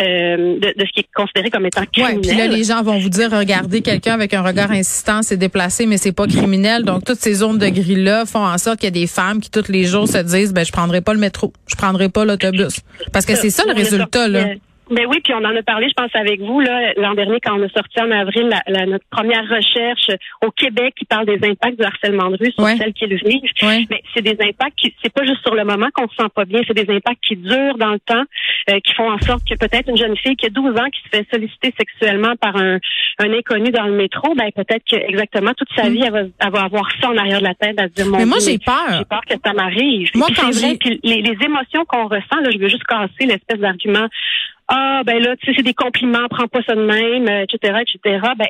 euh, 0.00 0.58
de, 0.58 0.74
de, 0.76 0.86
ce 0.86 0.92
qui 0.92 1.00
est 1.00 1.08
considéré 1.14 1.50
comme 1.50 1.66
étant 1.66 1.84
criminel. 1.92 2.20
Puis 2.20 2.36
là, 2.36 2.46
les 2.46 2.64
gens 2.64 2.82
vont 2.82 2.98
vous 2.98 3.08
dire, 3.08 3.30
regardez, 3.30 3.82
quelqu'un 3.82 4.14
avec 4.14 4.32
un 4.34 4.42
regard 4.42 4.70
insistant 4.70 5.22
s'est 5.22 5.36
déplacé, 5.36 5.86
mais 5.86 5.98
c'est 5.98 6.12
pas 6.12 6.26
criminel. 6.26 6.84
Donc, 6.84 7.04
toutes 7.04 7.18
ces 7.18 7.34
zones 7.34 7.58
de 7.58 7.68
gris-là 7.68 8.26
font 8.26 8.44
en 8.44 8.58
sorte 8.58 8.78
qu'il 8.78 8.86
y 8.86 8.88
a 8.88 8.98
des 9.02 9.06
femmes 9.06 9.40
qui, 9.40 9.50
tous 9.50 9.70
les 9.70 9.84
jours, 9.84 10.06
se 10.06 10.18
disent, 10.18 10.52
ben, 10.52 10.64
je 10.64 10.72
prendrai 10.72 11.00
pas 11.00 11.14
le 11.14 11.20
métro, 11.20 11.52
je 11.66 11.74
prendrai 11.74 12.08
pas 12.08 12.24
l'autobus. 12.24 12.80
Parce 13.12 13.26
que 13.26 13.34
c'est 13.34 13.50
ça 13.50 13.64
le 13.66 13.74
résultat, 13.74 14.28
là. 14.28 14.46
Ben 14.90 15.06
oui, 15.06 15.20
puis 15.22 15.34
on 15.34 15.44
en 15.44 15.54
a 15.54 15.62
parlé, 15.62 15.88
je 15.88 15.94
pense, 15.94 16.14
avec 16.14 16.40
vous 16.40 16.60
là 16.60 16.92
l'an 16.96 17.14
dernier 17.14 17.40
quand 17.40 17.58
on 17.58 17.62
a 17.62 17.68
sorti 17.68 18.00
en 18.00 18.10
avril 18.10 18.48
la, 18.66 18.86
notre 18.86 19.04
première 19.10 19.46
recherche 19.48 20.10
au 20.44 20.50
Québec 20.50 20.94
qui 20.98 21.04
parle 21.04 21.26
des 21.26 21.38
impacts 21.46 21.78
du 21.78 21.84
harcèlement 21.84 22.30
de 22.30 22.36
rue 22.36 22.52
sur 22.52 22.66
celles 22.66 22.94
qui 22.94 23.06
le 23.06 23.16
vivent. 23.16 23.86
Mais 23.90 24.02
c'est 24.14 24.22
des 24.22 24.36
impacts 24.40 24.76
qui, 24.76 24.94
c'est 25.02 25.12
pas 25.12 25.24
juste 25.24 25.42
sur 25.42 25.54
le 25.54 25.64
moment 25.64 25.88
qu'on 25.92 26.08
se 26.08 26.16
sent 26.16 26.28
pas 26.34 26.44
bien, 26.44 26.60
c'est 26.66 26.74
des 26.74 26.90
impacts 26.92 27.22
qui 27.22 27.36
durent 27.36 27.76
dans 27.76 27.92
le 27.92 28.00
temps, 28.00 28.24
euh, 28.70 28.80
qui 28.80 28.94
font 28.94 29.10
en 29.10 29.18
sorte 29.20 29.42
que 29.48 29.56
peut-être 29.56 29.88
une 29.88 29.96
jeune 29.96 30.16
fille 30.16 30.36
qui 30.36 30.46
a 30.46 30.50
12 30.50 30.76
ans 30.78 30.88
qui 30.90 31.00
se 31.02 31.16
fait 31.16 31.26
solliciter 31.30 31.74
sexuellement 31.78 32.34
par 32.40 32.56
un, 32.56 32.78
un 33.18 33.32
inconnu 33.32 33.70
dans 33.70 33.86
le 33.86 33.94
métro, 33.94 34.34
ben 34.34 34.50
peut-être 34.54 34.84
que 34.90 34.96
exactement 34.96 35.52
toute 35.54 35.68
sa 35.76 35.88
mm. 35.88 35.92
vie 35.92 36.02
elle 36.04 36.12
va, 36.12 36.20
elle 36.20 36.52
va, 36.52 36.62
avoir 36.62 36.88
ça 37.00 37.10
en 37.10 37.16
arrière 37.16 37.40
de 37.40 37.44
la 37.44 37.54
tête 37.54 37.78
à 37.78 37.88
se 37.88 37.92
dire 37.92 38.06
mon 38.06 38.18
Mais 38.18 38.26
moi 38.26 38.38
j'ai 38.40 38.58
peur. 38.58 38.98
J'ai 38.98 39.04
peur 39.04 39.22
que 39.28 39.34
ça 39.44 39.52
m'arrive. 39.52 40.10
Moi 40.14 40.28
quand 40.34 40.52
j'ai 40.52 40.78
les, 41.02 41.22
les 41.22 41.36
émotions 41.44 41.84
qu'on 41.86 42.06
ressent 42.06 42.40
là, 42.42 42.50
je 42.50 42.58
veux 42.58 42.68
juste 42.68 42.84
casser 42.84 43.26
l'espèce 43.26 43.58
d'argument 43.58 44.08
ah 44.68 45.02
ben 45.04 45.22
là, 45.22 45.34
tu 45.36 45.46
sais, 45.46 45.52
c'est 45.56 45.62
des 45.62 45.72
compliments, 45.72 46.28
prends 46.28 46.46
pas 46.46 46.60
ça 46.62 46.74
de 46.74 46.82
même, 46.82 47.26
etc., 47.26 47.72
euh, 47.74 47.80
etc. 47.80 48.20
Ben, 48.36 48.46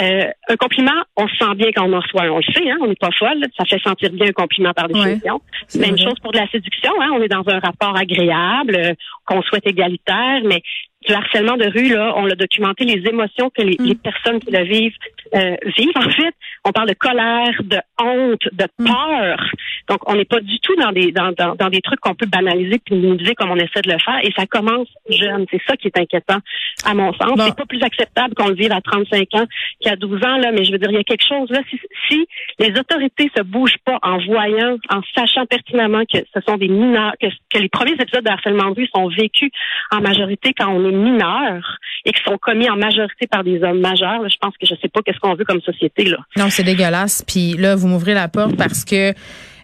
euh, 0.00 0.30
un 0.48 0.56
compliment, 0.56 1.02
on 1.16 1.26
se 1.26 1.36
sent 1.36 1.54
bien 1.56 1.68
quand 1.74 1.88
on 1.88 1.92
en 1.94 2.00
reçoit, 2.00 2.24
on 2.30 2.36
le 2.36 2.52
sait, 2.52 2.70
hein, 2.70 2.76
on 2.82 2.86
n'est 2.86 2.94
pas 2.96 3.08
folle, 3.18 3.42
ça 3.56 3.64
fait 3.64 3.80
sentir 3.80 4.10
bien 4.10 4.28
un 4.28 4.32
compliment 4.32 4.74
par 4.74 4.88
définition. 4.88 5.40
Même 5.76 5.96
chose 5.96 6.18
pour 6.20 6.32
de 6.32 6.38
la 6.38 6.48
séduction, 6.48 6.92
hein, 7.00 7.10
on 7.14 7.22
est 7.22 7.28
dans 7.28 7.48
un 7.48 7.60
rapport 7.60 7.96
agréable, 7.96 8.76
euh, 8.76 8.92
qu'on 9.26 9.40
souhaite 9.40 9.66
égalitaire, 9.66 10.42
mais 10.44 10.60
du 11.06 11.12
harcèlement 11.12 11.56
de 11.56 11.66
rue, 11.66 11.94
là, 11.94 12.14
on 12.16 12.26
a 12.26 12.34
documenté 12.34 12.84
les 12.84 13.06
émotions 13.08 13.50
que 13.50 13.62
les, 13.62 13.76
mm. 13.78 13.96
personnes 13.96 14.40
qui 14.40 14.50
le 14.50 14.64
vivent 14.64 14.96
euh, 15.34 15.56
vivent. 15.76 15.96
En 15.96 16.10
fait, 16.10 16.34
on 16.64 16.72
parle 16.72 16.88
de 16.88 16.94
colère, 16.94 17.54
de 17.62 17.78
honte, 18.00 18.42
de 18.52 18.66
mm. 18.78 18.86
peur. 18.86 19.50
Donc, 19.88 20.08
on 20.08 20.14
n'est 20.14 20.24
pas 20.24 20.40
du 20.40 20.58
tout 20.60 20.74
dans 20.76 20.92
des 20.92 21.12
dans, 21.12 21.32
dans, 21.32 21.54
dans 21.54 21.68
des 21.68 21.82
trucs 21.82 22.00
qu'on 22.00 22.14
peut 22.14 22.26
banaliser 22.26 22.80
puis 22.84 22.94
minimiser 22.94 23.34
comme 23.34 23.50
on 23.50 23.56
essaie 23.56 23.82
de 23.82 23.92
le 23.92 23.98
faire. 23.98 24.18
Et 24.22 24.32
ça 24.36 24.46
commence 24.46 24.88
jeune. 25.10 25.44
C'est 25.50 25.60
ça 25.66 25.76
qui 25.76 25.88
est 25.88 25.98
inquiétant, 25.98 26.38
à 26.84 26.94
mon 26.94 27.12
sens. 27.12 27.38
C'est 27.38 27.56
pas 27.56 27.66
plus 27.66 27.82
acceptable 27.82 28.34
qu'on 28.34 28.48
le 28.48 28.54
vive 28.54 28.72
à 28.72 28.80
35 28.80 29.34
ans 29.34 29.44
qu'à 29.80 29.96
12 29.96 30.24
ans, 30.24 30.38
là. 30.38 30.52
Mais 30.52 30.64
je 30.64 30.72
veux 30.72 30.78
dire, 30.78 30.90
il 30.90 30.96
y 30.96 31.00
a 31.00 31.04
quelque 31.04 31.26
chose 31.26 31.50
là. 31.50 31.60
Si, 31.70 31.78
si 32.08 32.26
les 32.58 32.78
autorités 32.78 33.30
se 33.36 33.42
bougent 33.42 33.78
pas 33.84 33.98
en 34.02 34.18
voyant, 34.24 34.78
en 34.88 35.00
sachant 35.14 35.44
pertinemment 35.46 36.04
que 36.10 36.18
ce 36.34 36.40
sont 36.46 36.56
des 36.56 36.68
mineurs, 36.68 37.12
que, 37.20 37.26
que 37.52 37.58
les 37.58 37.68
premiers 37.68 37.92
épisodes 37.92 38.24
de 38.24 38.30
harcèlement 38.30 38.70
de 38.70 38.76
rue 38.76 38.88
sont 38.94 39.08
vécus 39.08 39.50
en 39.90 40.00
majorité 40.00 40.54
quand 40.56 40.68
on 40.68 40.88
est 40.88 40.93
mineurs 40.94 41.78
et 42.04 42.12
qui 42.12 42.22
sont 42.24 42.38
commis 42.38 42.68
en 42.68 42.76
majorité 42.76 43.26
par 43.26 43.44
des 43.44 43.62
hommes 43.62 43.80
majeurs, 43.80 44.28
je 44.28 44.36
pense 44.40 44.54
que 44.56 44.66
je 44.66 44.74
sais 44.80 44.88
pas 44.88 45.00
qu'est-ce 45.02 45.18
qu'on 45.18 45.34
veut 45.34 45.44
comme 45.44 45.60
société 45.60 46.04
là. 46.04 46.18
Non, 46.36 46.50
c'est 46.50 46.62
dégueulasse. 46.62 47.24
Puis 47.26 47.54
là, 47.54 47.76
vous 47.76 47.88
m'ouvrez 47.88 48.14
la 48.14 48.28
porte 48.28 48.56
parce 48.56 48.84
que 48.84 49.14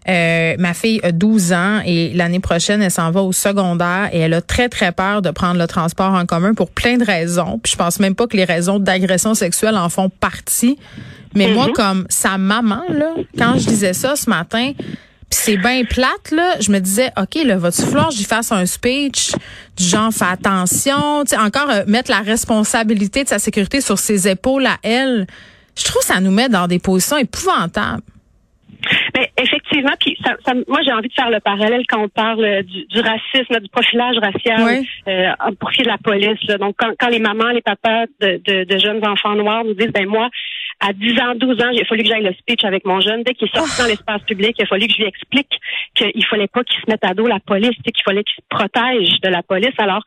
euh, 0.09 0.55
ma 0.57 0.73
fille 0.73 0.99
a 1.03 1.11
12 1.11 1.53
ans 1.53 1.81
et 1.85 2.11
l'année 2.13 2.39
prochaine, 2.39 2.81
elle 2.81 2.89
s'en 2.89 3.11
va 3.11 3.21
au 3.21 3.31
secondaire 3.31 4.09
et 4.11 4.19
elle 4.19 4.33
a 4.33 4.41
très, 4.41 4.67
très 4.67 4.91
peur 4.91 5.21
de 5.21 5.29
prendre 5.29 5.59
le 5.59 5.67
transport 5.67 6.13
en 6.13 6.25
commun 6.25 6.55
pour 6.55 6.71
plein 6.71 6.97
de 6.97 7.05
raisons. 7.05 7.59
Puis 7.61 7.73
je 7.73 7.77
pense 7.77 7.99
même 7.99 8.15
pas 8.15 8.25
que 8.25 8.35
les 8.35 8.45
raisons 8.45 8.79
d'agression 8.79 9.35
sexuelle 9.35 9.77
en 9.77 9.89
font 9.89 10.09
partie. 10.09 10.79
Mais 11.35 11.53
moi, 11.53 11.67
mm-hmm. 11.67 11.73
comme 11.73 12.05
sa 12.09 12.37
maman, 12.37 12.81
là, 12.89 13.13
quand 13.37 13.53
je 13.57 13.67
disais 13.67 13.93
ça 13.93 14.15
ce 14.15 14.29
matin, 14.29 14.71
c'est 15.31 15.57
bien 15.57 15.83
plate, 15.85 16.31
là. 16.31 16.59
Je 16.59 16.71
me 16.71 16.79
disais, 16.79 17.11
OK, 17.17 17.35
là, 17.43 17.57
va-tu 17.57 17.81
falloir 17.83 18.11
j'y 18.11 18.25
fasse 18.25 18.51
un 18.51 18.65
speech 18.65 19.31
du 19.77 19.83
genre, 19.83 20.11
fais 20.11 20.25
attention, 20.25 21.23
tu 21.23 21.29
sais, 21.29 21.37
encore 21.37 21.69
euh, 21.69 21.83
mettre 21.87 22.11
la 22.11 22.19
responsabilité 22.19 23.23
de 23.23 23.29
sa 23.29 23.39
sécurité 23.39 23.81
sur 23.81 23.97
ses 23.97 24.27
épaules 24.27 24.65
à 24.65 24.77
elle. 24.83 25.27
Je 25.77 25.85
trouve 25.85 26.01
que 26.01 26.07
ça 26.07 26.19
nous 26.19 26.31
met 26.31 26.49
dans 26.49 26.67
des 26.67 26.79
positions 26.79 27.17
épouvantables. 27.17 28.03
Mais 29.15 29.31
effectivement, 29.71 29.95
puis 29.99 30.17
ça, 30.23 30.53
moi 30.67 30.79
j'ai 30.85 30.91
envie 30.91 31.07
de 31.07 31.13
faire 31.13 31.29
le 31.29 31.39
parallèle 31.39 31.83
quand 31.87 32.03
on 32.03 32.09
parle 32.09 32.43
euh, 32.43 32.63
du, 32.63 32.85
du 32.85 32.99
racisme, 32.99 33.59
du 33.59 33.69
profilage 33.69 34.17
racial 34.17 34.83
euh, 35.07 35.31
pour 35.59 35.71
ce 35.71 35.75
qui 35.75 35.81
est 35.81 35.85
de 35.85 35.89
la 35.89 35.97
police. 35.97 36.43
Là. 36.47 36.57
Donc 36.57 36.75
quand, 36.77 36.91
quand, 36.99 37.09
les 37.09 37.19
mamans, 37.19 37.49
les 37.49 37.61
papas 37.61 38.05
de, 38.19 38.41
de, 38.43 38.63
de, 38.63 38.77
jeunes 38.77 39.05
enfants 39.05 39.35
noirs 39.35 39.63
nous 39.63 39.73
disent, 39.73 39.91
ben 39.93 40.07
moi, 40.07 40.29
à 40.79 40.93
10 40.93 41.19
ans, 41.19 41.35
12 41.35 41.61
ans, 41.61 41.69
il 41.71 41.81
a 41.81 41.85
fallu 41.85 42.03
que 42.03 42.09
j'aille 42.09 42.23
le 42.23 42.33
speech 42.33 42.63
avec 42.63 42.85
mon 42.85 42.99
jeune. 43.01 43.23
Dès 43.23 43.33
qu'il 43.33 43.47
est 43.47 43.55
sorti 43.55 43.81
dans 43.81 43.87
l'espace 43.87 44.21
public, 44.23 44.55
il 44.57 44.63
a 44.63 44.67
fallu 44.67 44.87
que 44.87 44.93
je 44.93 44.97
lui 44.97 45.07
explique 45.07 45.59
qu'il 45.95 46.25
fallait 46.25 46.47
pas 46.47 46.63
qu'il 46.63 46.79
se 46.81 46.89
mette 46.89 47.05
à 47.05 47.13
dos 47.13 47.27
la 47.27 47.39
police, 47.39 47.75
qu'il 47.83 48.03
fallait 48.03 48.23
qu'il 48.23 48.35
se 48.35 48.47
protège 48.49 49.21
de 49.21 49.29
la 49.29 49.43
police. 49.43 49.75
Alors, 49.77 50.03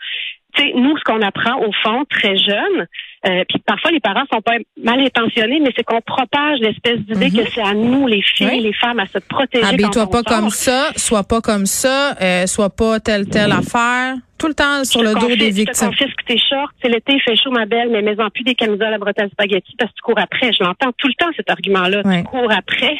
tu 0.54 0.62
sais, 0.62 0.72
nous, 0.74 0.96
ce 0.96 1.04
qu'on 1.04 1.22
apprend 1.22 1.60
au 1.60 1.72
fond, 1.82 2.04
très 2.08 2.36
jeune, 2.36 2.86
Euh, 3.26 3.44
puis 3.48 3.58
parfois, 3.66 3.90
les 3.90 4.00
parents 4.00 4.24
sont 4.32 4.42
pas 4.42 4.56
mal 4.82 5.00
intentionnés, 5.00 5.60
mais 5.60 5.70
c'est 5.76 5.82
qu'on 5.82 6.00
propage 6.00 6.58
l'espèce 6.60 6.98
d'idée 7.00 7.30
mm-hmm. 7.30 7.44
que 7.44 7.50
c'est 7.50 7.62
à 7.62 7.74
nous, 7.74 8.06
les 8.06 8.22
filles, 8.22 8.60
les 8.60 8.72
femmes, 8.74 9.00
à 9.00 9.06
se 9.06 9.18
protéger. 9.18 9.64
Habille-toi 9.64 10.10
pas 10.10 10.22
comme 10.22 10.50
ça, 10.50 10.90
sois 10.96 11.24
pas 11.24 11.40
comme 11.40 11.66
ça, 11.66 12.14
euh, 12.20 12.46
sois 12.46 12.70
pas 12.70 13.00
telle 13.00 13.26
telle 13.26 13.52
affaire. 13.52 14.16
Tout 14.36 14.48
le 14.48 14.54
temps 14.54 14.84
sur 14.84 15.00
le 15.00 15.14
dos 15.14 15.28
des 15.28 15.50
victimes. 15.50 15.90
Je 15.90 15.96
te 15.96 16.02
confisque 16.02 16.24
tes 16.26 16.38
shorts. 16.38 16.72
C'est 16.82 16.88
l'été, 16.88 17.14
il 17.14 17.22
fait 17.22 17.36
chaud, 17.36 17.52
ma 17.52 17.66
belle, 17.66 17.88
mais 17.90 18.02
mets-en 18.02 18.28
plus 18.30 18.42
des 18.42 18.56
camisoles 18.56 18.92
à 18.92 18.98
bretelles 18.98 19.30
spaghetti 19.30 19.74
parce 19.78 19.90
que 19.92 19.96
tu 19.96 20.02
cours 20.02 20.18
après. 20.18 20.52
Je 20.52 20.62
l'entends 20.62 20.90
tout 20.98 21.06
le 21.06 21.14
temps, 21.14 21.30
cet 21.36 21.48
argument-là. 21.48 22.02
Tu 22.02 22.24
cours 22.24 22.50
après. 22.50 22.98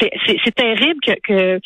C'est 0.00 0.54
terrible 0.54 1.00
que, 1.06 1.12
que 1.22 1.60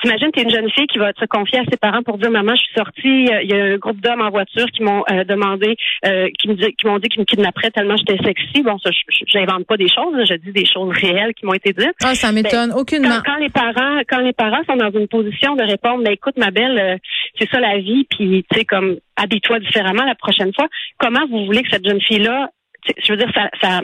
t'imagines, 0.00 0.30
t'es 0.32 0.42
une 0.42 0.50
jeune 0.50 0.70
fille 0.70 0.86
qui 0.86 0.98
va 0.98 1.12
se 1.18 1.24
confier 1.26 1.58
à 1.58 1.64
ses 1.70 1.76
parents 1.76 2.02
pour 2.02 2.18
dire, 2.18 2.30
maman, 2.30 2.54
je 2.56 2.62
suis 2.62 2.74
sortie, 2.74 3.28
il 3.42 3.50
y 3.50 3.52
a 3.52 3.64
un 3.74 3.76
groupe 3.76 4.00
d'hommes 4.00 4.22
en 4.22 4.30
voiture 4.30 4.66
qui 4.74 4.82
m'ont 4.82 5.04
euh, 5.10 5.22
demandé, 5.24 5.76
euh, 6.06 6.28
qui 6.38 6.48
me 6.48 6.54
qui 6.54 6.86
m'ont 6.86 6.98
dit 6.98 7.08
qu'ils 7.08 7.19
me 7.20 7.24
kidnapperaient 7.24 7.70
tellement 7.70 7.96
j'étais 7.96 8.22
sexy. 8.24 8.62
Bon, 8.62 8.78
ça, 8.78 8.90
j'invente 9.26 9.66
pas 9.66 9.76
des 9.76 9.88
choses, 9.88 10.14
je 10.28 10.34
dis 10.34 10.52
des 10.52 10.66
choses 10.66 10.92
réelles 10.94 11.34
qui 11.34 11.46
m'ont 11.46 11.54
été 11.54 11.72
dites. 11.72 11.94
Ah, 12.02 12.14
ça 12.14 12.32
m'étonne 12.32 12.72
aucunement. 12.72 13.20
Quand, 13.24 13.36
les 13.36 13.48
parents, 13.48 14.00
quand 14.08 14.20
les 14.20 14.32
parents 14.32 14.62
sont 14.68 14.76
dans 14.76 14.90
une 14.90 15.08
position 15.08 15.56
de 15.56 15.62
répondre, 15.62 16.04
ben 16.04 16.12
écoute, 16.12 16.36
ma 16.36 16.50
belle, 16.50 16.78
euh, 16.78 16.96
c'est 17.38 17.48
ça 17.50 17.60
la 17.60 17.78
vie, 17.78 18.06
puis 18.10 18.44
tu 18.50 18.58
sais 18.58 18.64
comme 18.64 18.96
habille-toi 19.16 19.60
différemment 19.60 20.04
la 20.04 20.14
prochaine 20.14 20.52
fois. 20.54 20.66
Comment 20.98 21.26
vous 21.30 21.46
voulez 21.46 21.62
que 21.62 21.70
cette 21.70 21.86
jeune 21.86 22.00
fille-là, 22.00 22.50
je 23.02 23.12
veux 23.12 23.18
dire, 23.18 23.30
ça, 23.34 23.50
ça 23.60 23.80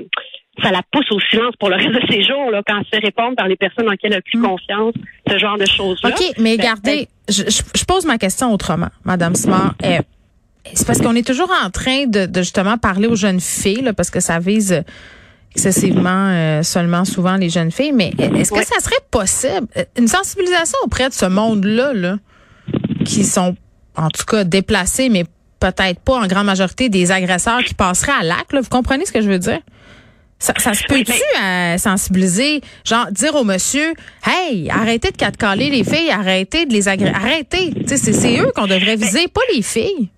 ça 0.63 0.71
la 0.71 0.81
pousse 0.91 1.11
au 1.11 1.21
silence 1.21 1.55
pour 1.59 1.69
le 1.69 1.77
reste 1.77 1.93
de 1.93 2.01
ses 2.11 2.23
jours 2.23 2.51
là, 2.51 2.63
quand 2.67 2.79
elle 2.79 2.85
se 2.85 2.91
fait 2.91 3.05
répondre 3.05 3.37
par 3.37 3.47
les 3.47 3.57
personnes 3.57 3.85
dans 3.85 3.93
lesquelles 3.93 4.13
elle 4.13 4.19
a 4.19 4.23
plus 4.23 4.39
mm. 4.39 4.47
confiance, 4.47 4.95
ce 5.29 5.39
genre 5.39 5.59
de 5.59 5.67
choses-là? 5.67 6.11
OK, 6.11 6.25
mais 6.39 6.57
ben, 6.57 6.65
gardez, 6.65 7.09
ben, 7.29 7.35
je, 7.35 7.43
je, 7.51 7.85
pose 7.85 8.07
ma 8.07 8.19
question 8.19 8.53
autrement, 8.53 8.89
Madame 9.05 9.35
Smart. 9.35 9.75
Eh, 9.85 9.99
c'est 10.75 10.87
parce 10.87 11.01
qu'on 11.01 11.15
est 11.15 11.27
toujours 11.27 11.51
en 11.65 11.71
train 11.71 12.07
de, 12.07 12.27
de, 12.27 12.41
justement 12.41 12.79
parler 12.79 13.07
aux 13.07 13.17
jeunes 13.17 13.41
filles, 13.41 13.83
là, 13.83 13.93
parce 13.93 14.11
que 14.11 14.21
ça 14.21 14.39
vise 14.39 14.83
excessivement 15.53 16.29
euh, 16.29 16.63
seulement 16.63 17.05
souvent 17.05 17.37
les 17.37 17.49
jeunes 17.49 17.71
filles, 17.71 17.93
mais 17.93 18.13
est-ce 18.19 18.53
que 18.53 18.65
ça 18.65 18.79
serait 18.81 18.95
possible, 19.11 19.67
euh, 19.77 19.85
une 19.99 20.09
sensibilisation 20.09 20.79
auprès 20.85 21.09
de 21.09 21.15
ce 21.15 21.27
monde-là, 21.27 21.95
là, 21.95 22.19
qui 23.05 23.25
sont 23.25 23.57
en 23.97 24.11
tout 24.11 24.25
cas 24.27 24.45
déplacés, 24.45 25.09
mais 25.09 25.25
peut-être 25.59 26.01
pas 26.01 26.19
en 26.19 26.27
grande 26.27 26.47
majorité 26.47 26.91
des 26.91 27.11
agresseurs 27.11 27.65
qui 27.65 27.73
passeraient 27.73 28.13
à 28.21 28.23
l'acte. 28.23 28.55
Vous 28.55 28.69
comprenez 28.69 29.07
ce 29.07 29.13
que 29.13 29.23
je 29.23 29.29
veux 29.29 29.39
dire? 29.39 29.61
Ça, 30.39 30.53
ça 30.59 30.75
se 30.75 30.85
peut-tu 30.85 31.15
à 31.43 31.79
sensibiliser, 31.79 32.61
genre 32.85 33.07
dire 33.11 33.35
au 33.35 33.45
monsieur, 33.45 33.95
hey, 34.27 34.69
arrêtez 34.69 35.11
de 35.11 35.17
catcaler 35.17 35.71
les 35.71 35.83
filles, 35.83 36.11
arrêtez 36.11 36.67
de 36.67 36.75
les 36.75 36.89
agresser, 36.89 37.15
arrêtez. 37.15 37.73
C'est 37.87 38.39
eux 38.39 38.53
qu'on 38.55 38.67
devrait 38.67 38.97
viser, 38.97 39.29
pas 39.29 39.41
les 39.55 39.63
filles. 39.63 40.11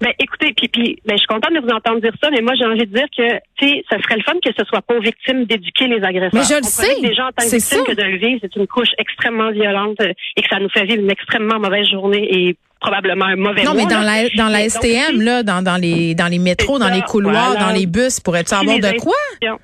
Ben 0.00 0.12
écoutez, 0.18 0.52
puis, 0.52 0.68
puis 0.68 0.98
ben, 1.04 1.14
je 1.14 1.18
suis 1.18 1.26
contente 1.26 1.54
de 1.54 1.60
vous 1.60 1.74
entendre 1.74 2.00
dire 2.00 2.12
ça, 2.22 2.30
mais 2.30 2.42
moi 2.42 2.54
j'ai 2.54 2.66
envie 2.66 2.86
de 2.86 2.94
dire 2.94 3.06
que 3.16 3.40
sais, 3.60 3.84
ça 3.90 4.00
serait 4.02 4.16
le 4.16 4.22
fun 4.22 4.34
que 4.44 4.50
ce 4.56 4.64
soit 4.64 4.82
pas 4.82 4.94
aux 4.94 5.00
victimes 5.00 5.44
d'éduquer 5.44 5.86
les 5.86 6.02
agresseurs. 6.02 6.34
Mais 6.34 6.42
je 6.42 6.56
le 6.56 6.62
sais. 6.62 7.00
Déjà 7.00 7.26
en 7.26 7.32
tant 7.32 7.44
que 7.44 7.56
victime 7.56 7.84
que 7.84 7.94
de 7.94 8.02
le 8.02 8.16
vivre, 8.18 8.38
c'est 8.42 8.56
une 8.56 8.66
couche 8.66 8.90
extrêmement 8.98 9.50
violente 9.50 10.00
euh, 10.00 10.12
et 10.36 10.42
que 10.42 10.48
ça 10.48 10.58
nous 10.58 10.68
fait 10.68 10.84
vivre 10.84 11.02
une 11.02 11.10
extrêmement 11.10 11.58
mauvaise 11.58 11.88
journée 11.88 12.26
et 12.30 12.56
probablement 12.80 13.24
un 13.26 13.36
mauvais 13.36 13.64
Non, 13.64 13.74
mais 13.74 13.86
dans 13.86 14.02
la 14.02 14.28
dans 14.36 14.48
la 14.48 14.68
STM 14.68 15.20
là, 15.22 15.42
dans 15.42 15.62
dans 15.62 15.80
les 15.80 16.14
dans 16.14 16.26
les 16.26 16.38
métros, 16.38 16.78
dans 16.78 16.88
les 16.88 17.00
couloirs, 17.02 17.56
dans 17.58 17.70
les 17.70 17.86
bus, 17.86 18.20
pourrais-tu 18.20 18.54
avoir 18.54 18.78
de 18.78 18.98
quoi? 18.98 19.14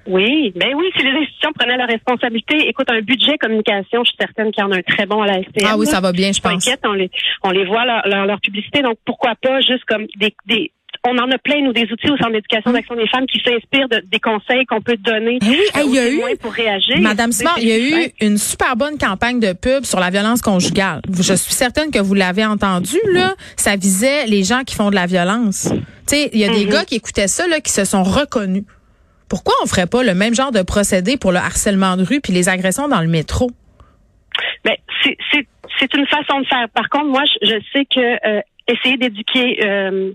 Oui, 0.06 0.52
ben 0.56 0.74
oui, 0.74 0.86
si 0.96 1.02
les 1.02 1.10
institutions 1.10 1.52
prenaient 1.52 1.76
leur 1.76 1.88
responsabilité, 1.88 2.68
écoute, 2.68 2.86
un 2.90 3.00
budget 3.00 3.38
communication, 3.38 4.04
je 4.04 4.10
suis 4.10 4.18
certaine 4.18 4.50
qu'il 4.50 4.62
y 4.62 4.66
en 4.66 4.72
a 4.72 4.78
un 4.78 4.82
très 4.82 5.06
bon 5.06 5.22
à 5.22 5.26
la 5.26 5.42
STM. 5.42 5.68
Ah 5.68 5.76
oui, 5.76 5.86
ça 5.86 6.00
va 6.00 6.12
bien, 6.12 6.32
je 6.32 6.40
pense. 6.40 6.52
Inquiète, 6.52 6.80
on 6.84 6.92
les 6.92 7.10
on 7.42 7.50
les 7.50 7.64
voit 7.64 7.84
leur, 7.84 8.26
leur 8.26 8.40
publicité, 8.40 8.82
donc 8.82 8.98
pourquoi 9.04 9.34
pas 9.40 9.60
juste 9.60 9.84
comme 9.86 10.06
des 10.16 10.34
des 10.46 10.72
on 11.04 11.18
en 11.18 11.30
a 11.30 11.38
plein, 11.38 11.60
nous, 11.62 11.72
des 11.72 11.90
outils 11.90 12.10
au 12.10 12.16
Centre 12.16 12.32
d'éducation 12.32 12.70
mmh. 12.70 12.74
d'action 12.74 12.94
des 12.94 13.08
femmes 13.08 13.26
qui 13.26 13.40
s'inspirent 13.40 13.88
de, 13.88 14.02
des 14.06 14.20
conseils 14.20 14.64
qu'on 14.66 14.80
peut 14.80 14.96
donner 14.96 15.38
eh 15.42 15.46
oui, 15.46 15.58
il 15.86 15.94
y 15.94 15.98
a 15.98 16.08
eu, 16.08 16.36
pour 16.36 16.52
réagir. 16.52 17.00
Madame 17.00 17.32
Smart, 17.32 17.56
il 17.58 17.68
y 17.68 17.72
a 17.72 17.78
eu 17.78 18.12
une 18.20 18.38
super 18.38 18.76
bonne 18.76 18.98
campagne 18.98 19.40
de 19.40 19.52
pub 19.52 19.84
sur 19.84 19.98
la 19.98 20.10
violence 20.10 20.42
conjugale. 20.42 21.00
Je 21.10 21.34
suis 21.34 21.54
certaine 21.54 21.90
que 21.90 21.98
vous 21.98 22.14
l'avez 22.14 22.44
entendu, 22.44 22.98
là. 23.12 23.34
Ça 23.56 23.76
visait 23.76 24.26
les 24.26 24.44
gens 24.44 24.62
qui 24.64 24.76
font 24.76 24.90
de 24.90 24.94
la 24.94 25.06
violence. 25.06 25.68
Tu 25.72 26.16
sais, 26.16 26.30
il 26.32 26.38
y 26.38 26.44
a 26.44 26.52
des 26.52 26.66
mmh. 26.66 26.70
gars 26.70 26.84
qui 26.84 26.96
écoutaient 26.96 27.28
ça, 27.28 27.48
là, 27.48 27.60
qui 27.60 27.72
se 27.72 27.84
sont 27.84 28.04
reconnus. 28.04 28.64
Pourquoi 29.28 29.54
on 29.62 29.66
ferait 29.66 29.86
pas 29.86 30.02
le 30.02 30.14
même 30.14 30.34
genre 30.34 30.52
de 30.52 30.62
procédé 30.62 31.16
pour 31.16 31.32
le 31.32 31.38
harcèlement 31.38 31.96
de 31.96 32.04
rue 32.04 32.20
puis 32.20 32.32
les 32.32 32.48
agressions 32.48 32.86
dans 32.86 33.00
le 33.00 33.08
métro? 33.08 33.50
Ben, 34.64 34.76
c'est 35.80 35.94
une 35.94 36.06
façon 36.06 36.40
de 36.40 36.46
faire. 36.46 36.68
Par 36.68 36.88
contre, 36.88 37.06
moi, 37.06 37.22
je, 37.40 37.60
sais 37.72 37.84
que 37.86 38.28
euh, 38.28 38.40
essayer 38.68 38.96
d'éduquer 38.96 39.64
euh, 39.64 40.12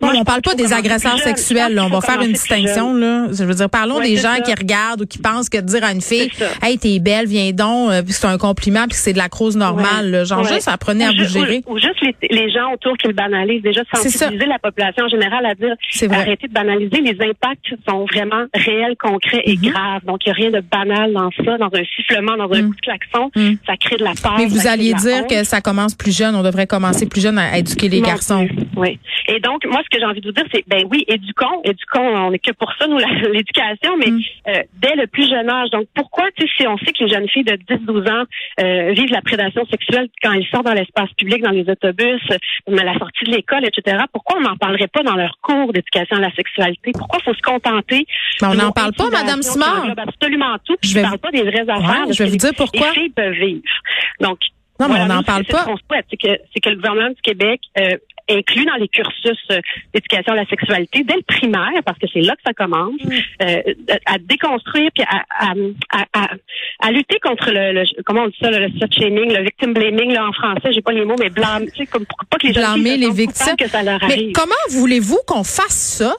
on 0.00 0.24
parle 0.24 0.42
pas 0.42 0.54
des 0.54 0.72
agresseurs 0.72 1.18
sexuels. 1.18 1.78
On 1.78 1.88
va 1.88 2.00
faire 2.00 2.20
une 2.20 2.32
distinction. 2.32 2.94
Là. 2.94 3.26
Je 3.32 3.44
veux 3.44 3.54
dire, 3.54 3.70
parlons 3.70 4.00
des 4.00 4.16
gens 4.16 4.36
qui 4.44 4.52
regardent 4.52 5.02
ou 5.02 5.06
qui 5.06 5.18
pensent 5.18 5.48
que 5.48 5.58
de 5.58 5.66
dire 5.66 5.84
à 5.84 5.92
une 5.92 6.00
fille, 6.00 6.30
hey, 6.62 6.78
t'es 6.78 6.98
belle, 6.98 7.26
viens 7.26 7.52
donc, 7.52 7.90
euh, 7.90 8.02
puis 8.02 8.12
c'est 8.12 8.26
un 8.26 8.38
compliment, 8.38 8.86
puis 8.88 8.96
c'est 8.96 9.12
de 9.12 9.18
la 9.18 9.28
crouse 9.28 9.56
normale. 9.56 10.24
Genre 10.24 10.44
juste 10.44 10.68
apprenez 10.68 11.04
à 11.04 11.10
vous 11.10 11.24
gérer. 11.24 11.62
Ou, 11.66 11.78
juste 11.78 12.00
les, 12.22 12.50
gens 12.50 12.72
autour 12.72 12.96
qui 12.96 13.08
le 13.08 13.12
banalisent. 13.12 13.62
Déjà 13.62 13.82
sensibiliser 13.92 14.46
la 14.46 14.58
population 14.58 15.04
en 15.04 15.08
général 15.08 15.44
à 15.46 15.54
dire, 15.54 15.74
arrêtez 16.10 16.48
de 16.48 16.52
banaliser. 16.52 17.00
Les 17.00 17.16
impacts 17.20 17.74
sont 17.88 18.06
vraiment 18.06 18.44
réels, 18.54 18.96
concrets 18.98 19.42
et 19.44 19.54
mm-hmm. 19.54 19.70
graves. 19.70 20.04
Donc 20.06 20.24
il 20.24 20.28
y 20.28 20.30
a 20.30 20.34
rien 20.34 20.50
de 20.50 20.60
banal 20.60 21.12
dans 21.12 21.30
ça, 21.44 21.58
dans 21.58 21.70
un 21.72 21.84
sifflement, 21.96 22.36
dans 22.36 22.52
un 22.52 22.62
mm. 22.62 22.68
coup 22.68 22.74
de 22.74 22.80
klaxon. 22.80 23.30
Mm. 23.34 23.54
Ça 23.66 23.76
crée 23.76 23.96
de 23.96 24.04
la 24.04 24.12
peur. 24.20 24.34
Mais 24.38 24.46
vous 24.46 24.66
alliez 24.66 24.94
dire 24.94 25.26
que 25.26 25.44
ça 25.44 25.60
commence 25.60 25.94
plus 25.94 26.16
jeune. 26.16 26.34
On 26.34 26.42
devrait 26.42 26.66
commencer 26.66 27.06
plus 27.06 27.20
jeune 27.20 27.38
à, 27.38 27.58
éduquer 27.58 27.88
les 27.88 28.00
garçons. 28.00 28.48
Oui. 28.76 28.98
Et 29.28 29.40
donc 29.40 29.57
moi, 29.66 29.80
ce 29.84 29.88
que 29.88 29.98
j'ai 29.98 30.04
envie 30.04 30.20
de 30.20 30.26
vous 30.26 30.32
dire, 30.32 30.44
c'est 30.52 30.64
ben 30.68 30.84
oui, 30.90 31.04
éduquons, 31.08 31.60
éduquons, 31.64 32.00
on 32.00 32.32
est 32.32 32.38
que 32.38 32.52
pour 32.52 32.72
ça, 32.78 32.86
nous, 32.86 32.98
l'éducation, 33.32 33.96
mais 33.98 34.10
mm. 34.10 34.20
euh, 34.48 34.62
dès 34.74 34.94
le 34.96 35.06
plus 35.06 35.28
jeune 35.28 35.48
âge. 35.48 35.70
Donc, 35.70 35.86
pourquoi, 35.94 36.24
tu 36.36 36.46
sais, 36.46 36.52
si 36.56 36.66
on 36.66 36.76
sait 36.78 36.92
que 36.92 37.04
les 37.04 37.10
jeunes 37.10 37.28
filles 37.28 37.44
de 37.44 37.52
10-12 37.52 38.10
ans 38.10 38.24
euh, 38.60 38.92
vivent 38.92 39.12
la 39.12 39.22
prédation 39.22 39.66
sexuelle 39.66 40.08
quand 40.22 40.32
elles 40.32 40.46
sortent 40.46 40.66
dans 40.66 40.74
l'espace 40.74 41.10
public, 41.16 41.42
dans 41.42 41.50
les 41.50 41.68
autobus, 41.68 42.20
à 42.30 42.84
la 42.84 42.98
sortie 42.98 43.24
de 43.24 43.32
l'école, 43.32 43.64
etc., 43.64 44.04
pourquoi 44.12 44.38
on 44.38 44.42
n'en 44.42 44.56
parlerait 44.56 44.88
pas 44.88 45.02
dans 45.02 45.16
leur 45.16 45.38
cours 45.40 45.72
d'éducation 45.72 46.16
à 46.16 46.20
la 46.20 46.34
sexualité? 46.34 46.92
Pourquoi 46.92 47.20
faut 47.24 47.34
se 47.34 47.42
contenter? 47.42 48.06
Mais 48.42 48.48
on 48.48 48.54
n'en 48.54 48.72
parle 48.72 48.92
pas, 48.92 49.10
Madame 49.10 49.42
Smart. 49.42 49.86
absolument 49.96 50.56
tout. 50.64 50.76
Je 50.82 50.98
ne 50.98 51.02
parle 51.02 51.18
pas 51.18 51.30
des 51.30 51.42
vraies 51.42 51.68
affaires. 51.68 52.12
je 52.12 52.22
vais 52.22 52.30
vous 52.30 52.36
dire 52.36 52.52
pourquoi. 52.56 52.88
Les 52.88 53.00
filles 53.00 53.10
peuvent 53.10 53.32
vivre. 53.32 53.62
Donc, 54.20 54.38
non, 54.80 54.88
mais 54.88 55.00
on 55.00 55.06
n'en 55.06 55.22
parle 55.22 55.44
pas. 55.44 55.66
C'est 56.08 56.16
que, 56.16 56.60
que 56.60 56.70
le 56.70 56.76
gouvernement 56.76 57.10
du 57.10 57.20
Québec 57.22 57.60
euh, 57.78 57.96
inclus 58.28 58.64
dans 58.64 58.76
les 58.76 58.88
cursus 58.88 59.38
euh, 59.50 59.60
d'éducation 59.94 60.32
à 60.32 60.36
la 60.36 60.46
sexualité 60.46 61.04
dès 61.04 61.14
le 61.14 61.22
primaire, 61.22 61.82
parce 61.84 61.98
que 61.98 62.06
c'est 62.12 62.20
là 62.20 62.34
que 62.36 62.42
ça 62.46 62.52
commence, 62.52 63.00
mm. 63.02 63.12
euh, 63.42 63.96
à 64.06 64.18
déconstruire 64.18 64.90
puis 64.94 65.04
à, 65.04 65.24
à, 65.30 65.52
à, 66.12 66.28
à, 66.80 66.92
lutter 66.92 67.18
contre 67.20 67.50
le, 67.50 67.84
comment 68.04 68.24
on 68.24 68.28
dit 68.28 68.36
ça, 68.40 68.50
le, 68.50 68.68
slut 68.70 68.88
shaming, 68.92 69.32
le 69.32 69.42
victim 69.42 69.72
blaming 69.72 70.12
là 70.12 70.26
en 70.26 70.32
français, 70.32 70.72
j'ai 70.72 70.82
pas 70.82 70.92
les 70.92 71.04
mots, 71.04 71.16
mais 71.18 71.30
blâmer, 71.30 71.70
tu 71.70 71.84
sais, 71.84 71.86
comme 71.86 72.04
pas 72.04 72.38
que 72.38 72.46
les 72.46 72.52
gens 72.52 72.74
blâmer 72.74 72.96
les 72.96 73.10
victimes. 73.10 73.56
Que 73.56 73.68
ça 73.68 73.82
leur 73.82 74.02
arrive. 74.02 74.28
Mais 74.28 74.32
comment 74.32 74.54
voulez-vous 74.70 75.20
qu'on 75.26 75.44
fasse 75.44 75.98
ça? 75.98 76.14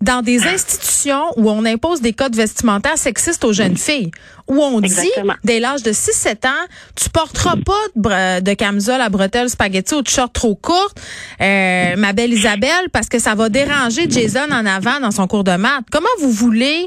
Dans 0.00 0.22
des 0.22 0.46
institutions 0.46 1.24
où 1.36 1.50
on 1.50 1.64
impose 1.64 2.00
des 2.00 2.12
codes 2.12 2.36
vestimentaires 2.36 2.98
sexistes 2.98 3.44
aux 3.44 3.52
jeunes 3.52 3.76
filles, 3.76 4.10
où 4.46 4.62
on 4.62 4.80
dit, 4.80 5.10
dès 5.44 5.60
l'âge 5.60 5.82
de 5.82 5.92
6-7 5.92 6.46
ans, 6.46 6.66
tu 6.94 7.08
porteras 7.08 7.56
pas 7.64 8.40
de, 8.40 8.54
camisole 8.54 9.00
à 9.00 9.08
bretelles 9.08 9.48
spaghetti 9.48 9.94
ou 9.94 10.02
de 10.02 10.08
short 10.08 10.32
trop 10.32 10.54
courte, 10.54 11.00
euh, 11.40 11.96
ma 11.96 12.12
belle 12.12 12.32
Isabelle, 12.32 12.90
parce 12.92 13.08
que 13.08 13.18
ça 13.18 13.34
va 13.34 13.48
déranger 13.48 14.08
Jason 14.08 14.50
en 14.50 14.66
avant 14.66 15.00
dans 15.00 15.10
son 15.10 15.26
cours 15.26 15.44
de 15.44 15.56
maths. 15.56 15.84
Comment 15.90 16.06
vous 16.20 16.30
voulez 16.30 16.86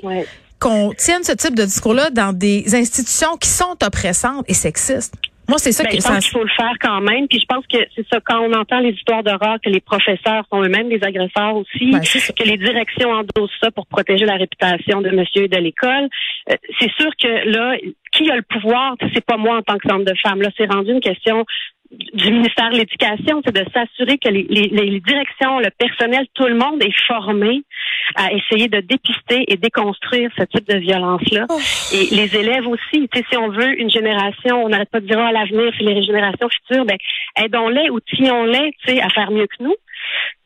qu'on 0.59 0.93
tienne 0.97 1.23
ce 1.23 1.31
type 1.31 1.55
de 1.55 1.65
discours-là 1.65 2.09
dans 2.11 2.33
des 2.33 2.75
institutions 2.75 3.37
qui 3.37 3.49
sont 3.49 3.75
oppressantes 3.83 4.45
et 4.47 4.53
sexistes? 4.53 5.13
Moi, 5.47 5.57
c'est 5.59 5.71
ça 5.71 5.83
ben, 5.83 5.89
que 5.89 5.95
je 5.95 6.01
pense 6.01 6.25
qu'il 6.25 6.37
faut 6.37 6.43
le 6.43 6.49
faire 6.49 6.73
quand 6.81 7.01
même. 7.01 7.27
Puis 7.27 7.39
je 7.39 7.45
pense 7.45 7.65
que 7.67 7.77
c'est 7.95 8.05
ça 8.11 8.19
quand 8.19 8.39
on 8.41 8.53
entend 8.53 8.79
les 8.79 8.91
histoires 8.91 9.23
d'horreur 9.23 9.57
que 9.63 9.69
les 9.69 9.79
professeurs 9.79 10.43
sont 10.51 10.61
eux-mêmes 10.61 10.89
des 10.89 11.01
agresseurs 11.03 11.55
aussi, 11.55 11.91
ben, 11.91 12.01
que 12.01 12.43
les 12.43 12.57
directions 12.57 13.11
endossent 13.11 13.57
ça 13.61 13.71
pour 13.71 13.87
protéger 13.87 14.25
la 14.25 14.35
réputation 14.35 15.01
de 15.01 15.09
monsieur 15.11 15.43
et 15.43 15.47
de 15.47 15.57
l'école. 15.57 16.09
Euh, 16.49 16.55
c'est 16.79 16.91
sûr 16.91 17.11
que 17.21 17.49
là, 17.49 17.77
qui 18.11 18.29
a 18.29 18.35
le 18.35 18.41
pouvoir? 18.41 18.95
C'est 19.13 19.25
pas 19.25 19.37
moi 19.37 19.57
en 19.57 19.61
tant 19.61 19.77
que 19.77 19.87
centre 19.87 20.05
de 20.05 20.17
femme. 20.21 20.41
Là, 20.41 20.49
c'est 20.57 20.71
rendu 20.71 20.91
une 20.91 21.01
question 21.01 21.45
du 21.91 22.31
ministère 22.31 22.69
de 22.71 22.77
l'Éducation, 22.77 23.41
c'est 23.45 23.55
de 23.55 23.65
s'assurer 23.71 24.17
que 24.17 24.29
les, 24.29 24.43
les, 24.43 24.99
directions, 24.99 25.59
le 25.59 25.69
personnel, 25.77 26.25
tout 26.33 26.45
le 26.45 26.55
monde 26.55 26.83
est 26.83 26.95
formé 27.07 27.63
à 28.15 28.31
essayer 28.31 28.67
de 28.67 28.79
dépister 28.79 29.45
et 29.47 29.57
déconstruire 29.57 30.29
ce 30.37 30.43
type 30.43 30.67
de 30.67 30.77
violence-là. 30.77 31.45
Oh. 31.49 31.59
Et 31.93 32.15
les 32.15 32.35
élèves 32.35 32.67
aussi, 32.67 33.07
tu 33.09 33.19
sais, 33.19 33.25
si 33.29 33.37
on 33.37 33.49
veut 33.49 33.79
une 33.79 33.89
génération, 33.89 34.63
on 34.63 34.69
n'arrête 34.69 34.89
pas 34.89 34.99
de 34.99 35.07
dire 35.07 35.19
à 35.19 35.31
l'avenir, 35.31 35.71
c'est 35.77 35.83
les 35.83 36.03
générations 36.03 36.49
futures, 36.49 36.85
ben 36.85 36.97
aidons-les, 37.37 37.89
outillons-les, 37.89 38.73
tu 38.85 38.93
sais, 38.93 39.01
à 39.01 39.09
faire 39.09 39.31
mieux 39.31 39.47
que 39.47 39.63
nous. 39.63 39.75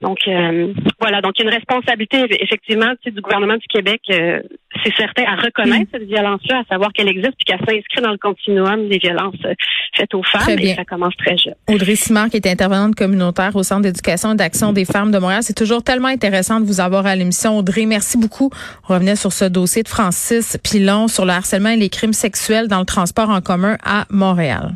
Donc 0.01 0.19
euh, 0.27 0.73
voilà, 0.99 1.21
donc 1.21 1.33
il 1.37 1.43
y 1.43 1.47
a 1.47 1.49
une 1.49 1.55
responsabilité 1.55 2.25
effectivement 2.43 2.93
du 3.05 3.21
gouvernement 3.21 3.57
du 3.57 3.67
Québec, 3.67 4.01
euh, 4.09 4.41
c'est 4.83 4.93
certain, 4.95 5.23
à 5.23 5.35
reconnaître 5.35 5.83
mm. 5.83 5.93
cette 5.93 6.07
violence-là, 6.07 6.59
à 6.59 6.63
savoir 6.65 6.91
qu'elle 6.93 7.07
existe, 7.07 7.33
puis 7.37 7.45
qu'elle 7.45 7.59
s'inscrit 7.59 8.01
dans 8.01 8.11
le 8.11 8.17
continuum 8.17 8.87
des 8.89 8.97
violences 8.97 9.35
euh, 9.45 9.53
faites 9.95 10.13
aux 10.13 10.23
femmes, 10.23 10.57
et 10.59 10.75
ça 10.75 10.85
commence 10.85 11.15
très 11.17 11.37
jeune. 11.37 11.55
Audrey 11.67 11.95
Simard, 11.95 12.29
qui 12.29 12.37
est 12.37 12.47
intervenante 12.47 12.95
communautaire 12.95 13.55
au 13.55 13.63
Centre 13.63 13.83
d'éducation 13.83 14.33
et 14.33 14.35
d'action 14.35 14.73
des 14.73 14.85
femmes 14.85 15.11
de 15.11 15.19
Montréal, 15.19 15.43
c'est 15.43 15.57
toujours 15.57 15.83
tellement 15.83 16.07
intéressant 16.07 16.59
de 16.59 16.65
vous 16.65 16.79
avoir 16.79 17.05
à 17.05 17.15
l'émission. 17.15 17.57
Audrey, 17.57 17.85
merci 17.85 18.17
beaucoup. 18.17 18.49
On 18.87 18.93
revenait 18.93 19.15
sur 19.15 19.33
ce 19.33 19.45
dossier 19.45 19.83
de 19.83 19.87
Francis 19.87 20.57
Pilon 20.63 21.07
sur 21.07 21.25
le 21.25 21.31
harcèlement 21.31 21.69
et 21.69 21.77
les 21.77 21.89
crimes 21.89 22.13
sexuels 22.13 22.67
dans 22.67 22.79
le 22.79 22.85
transport 22.85 23.29
en 23.29 23.41
commun 23.41 23.77
à 23.83 24.05
Montréal. 24.09 24.73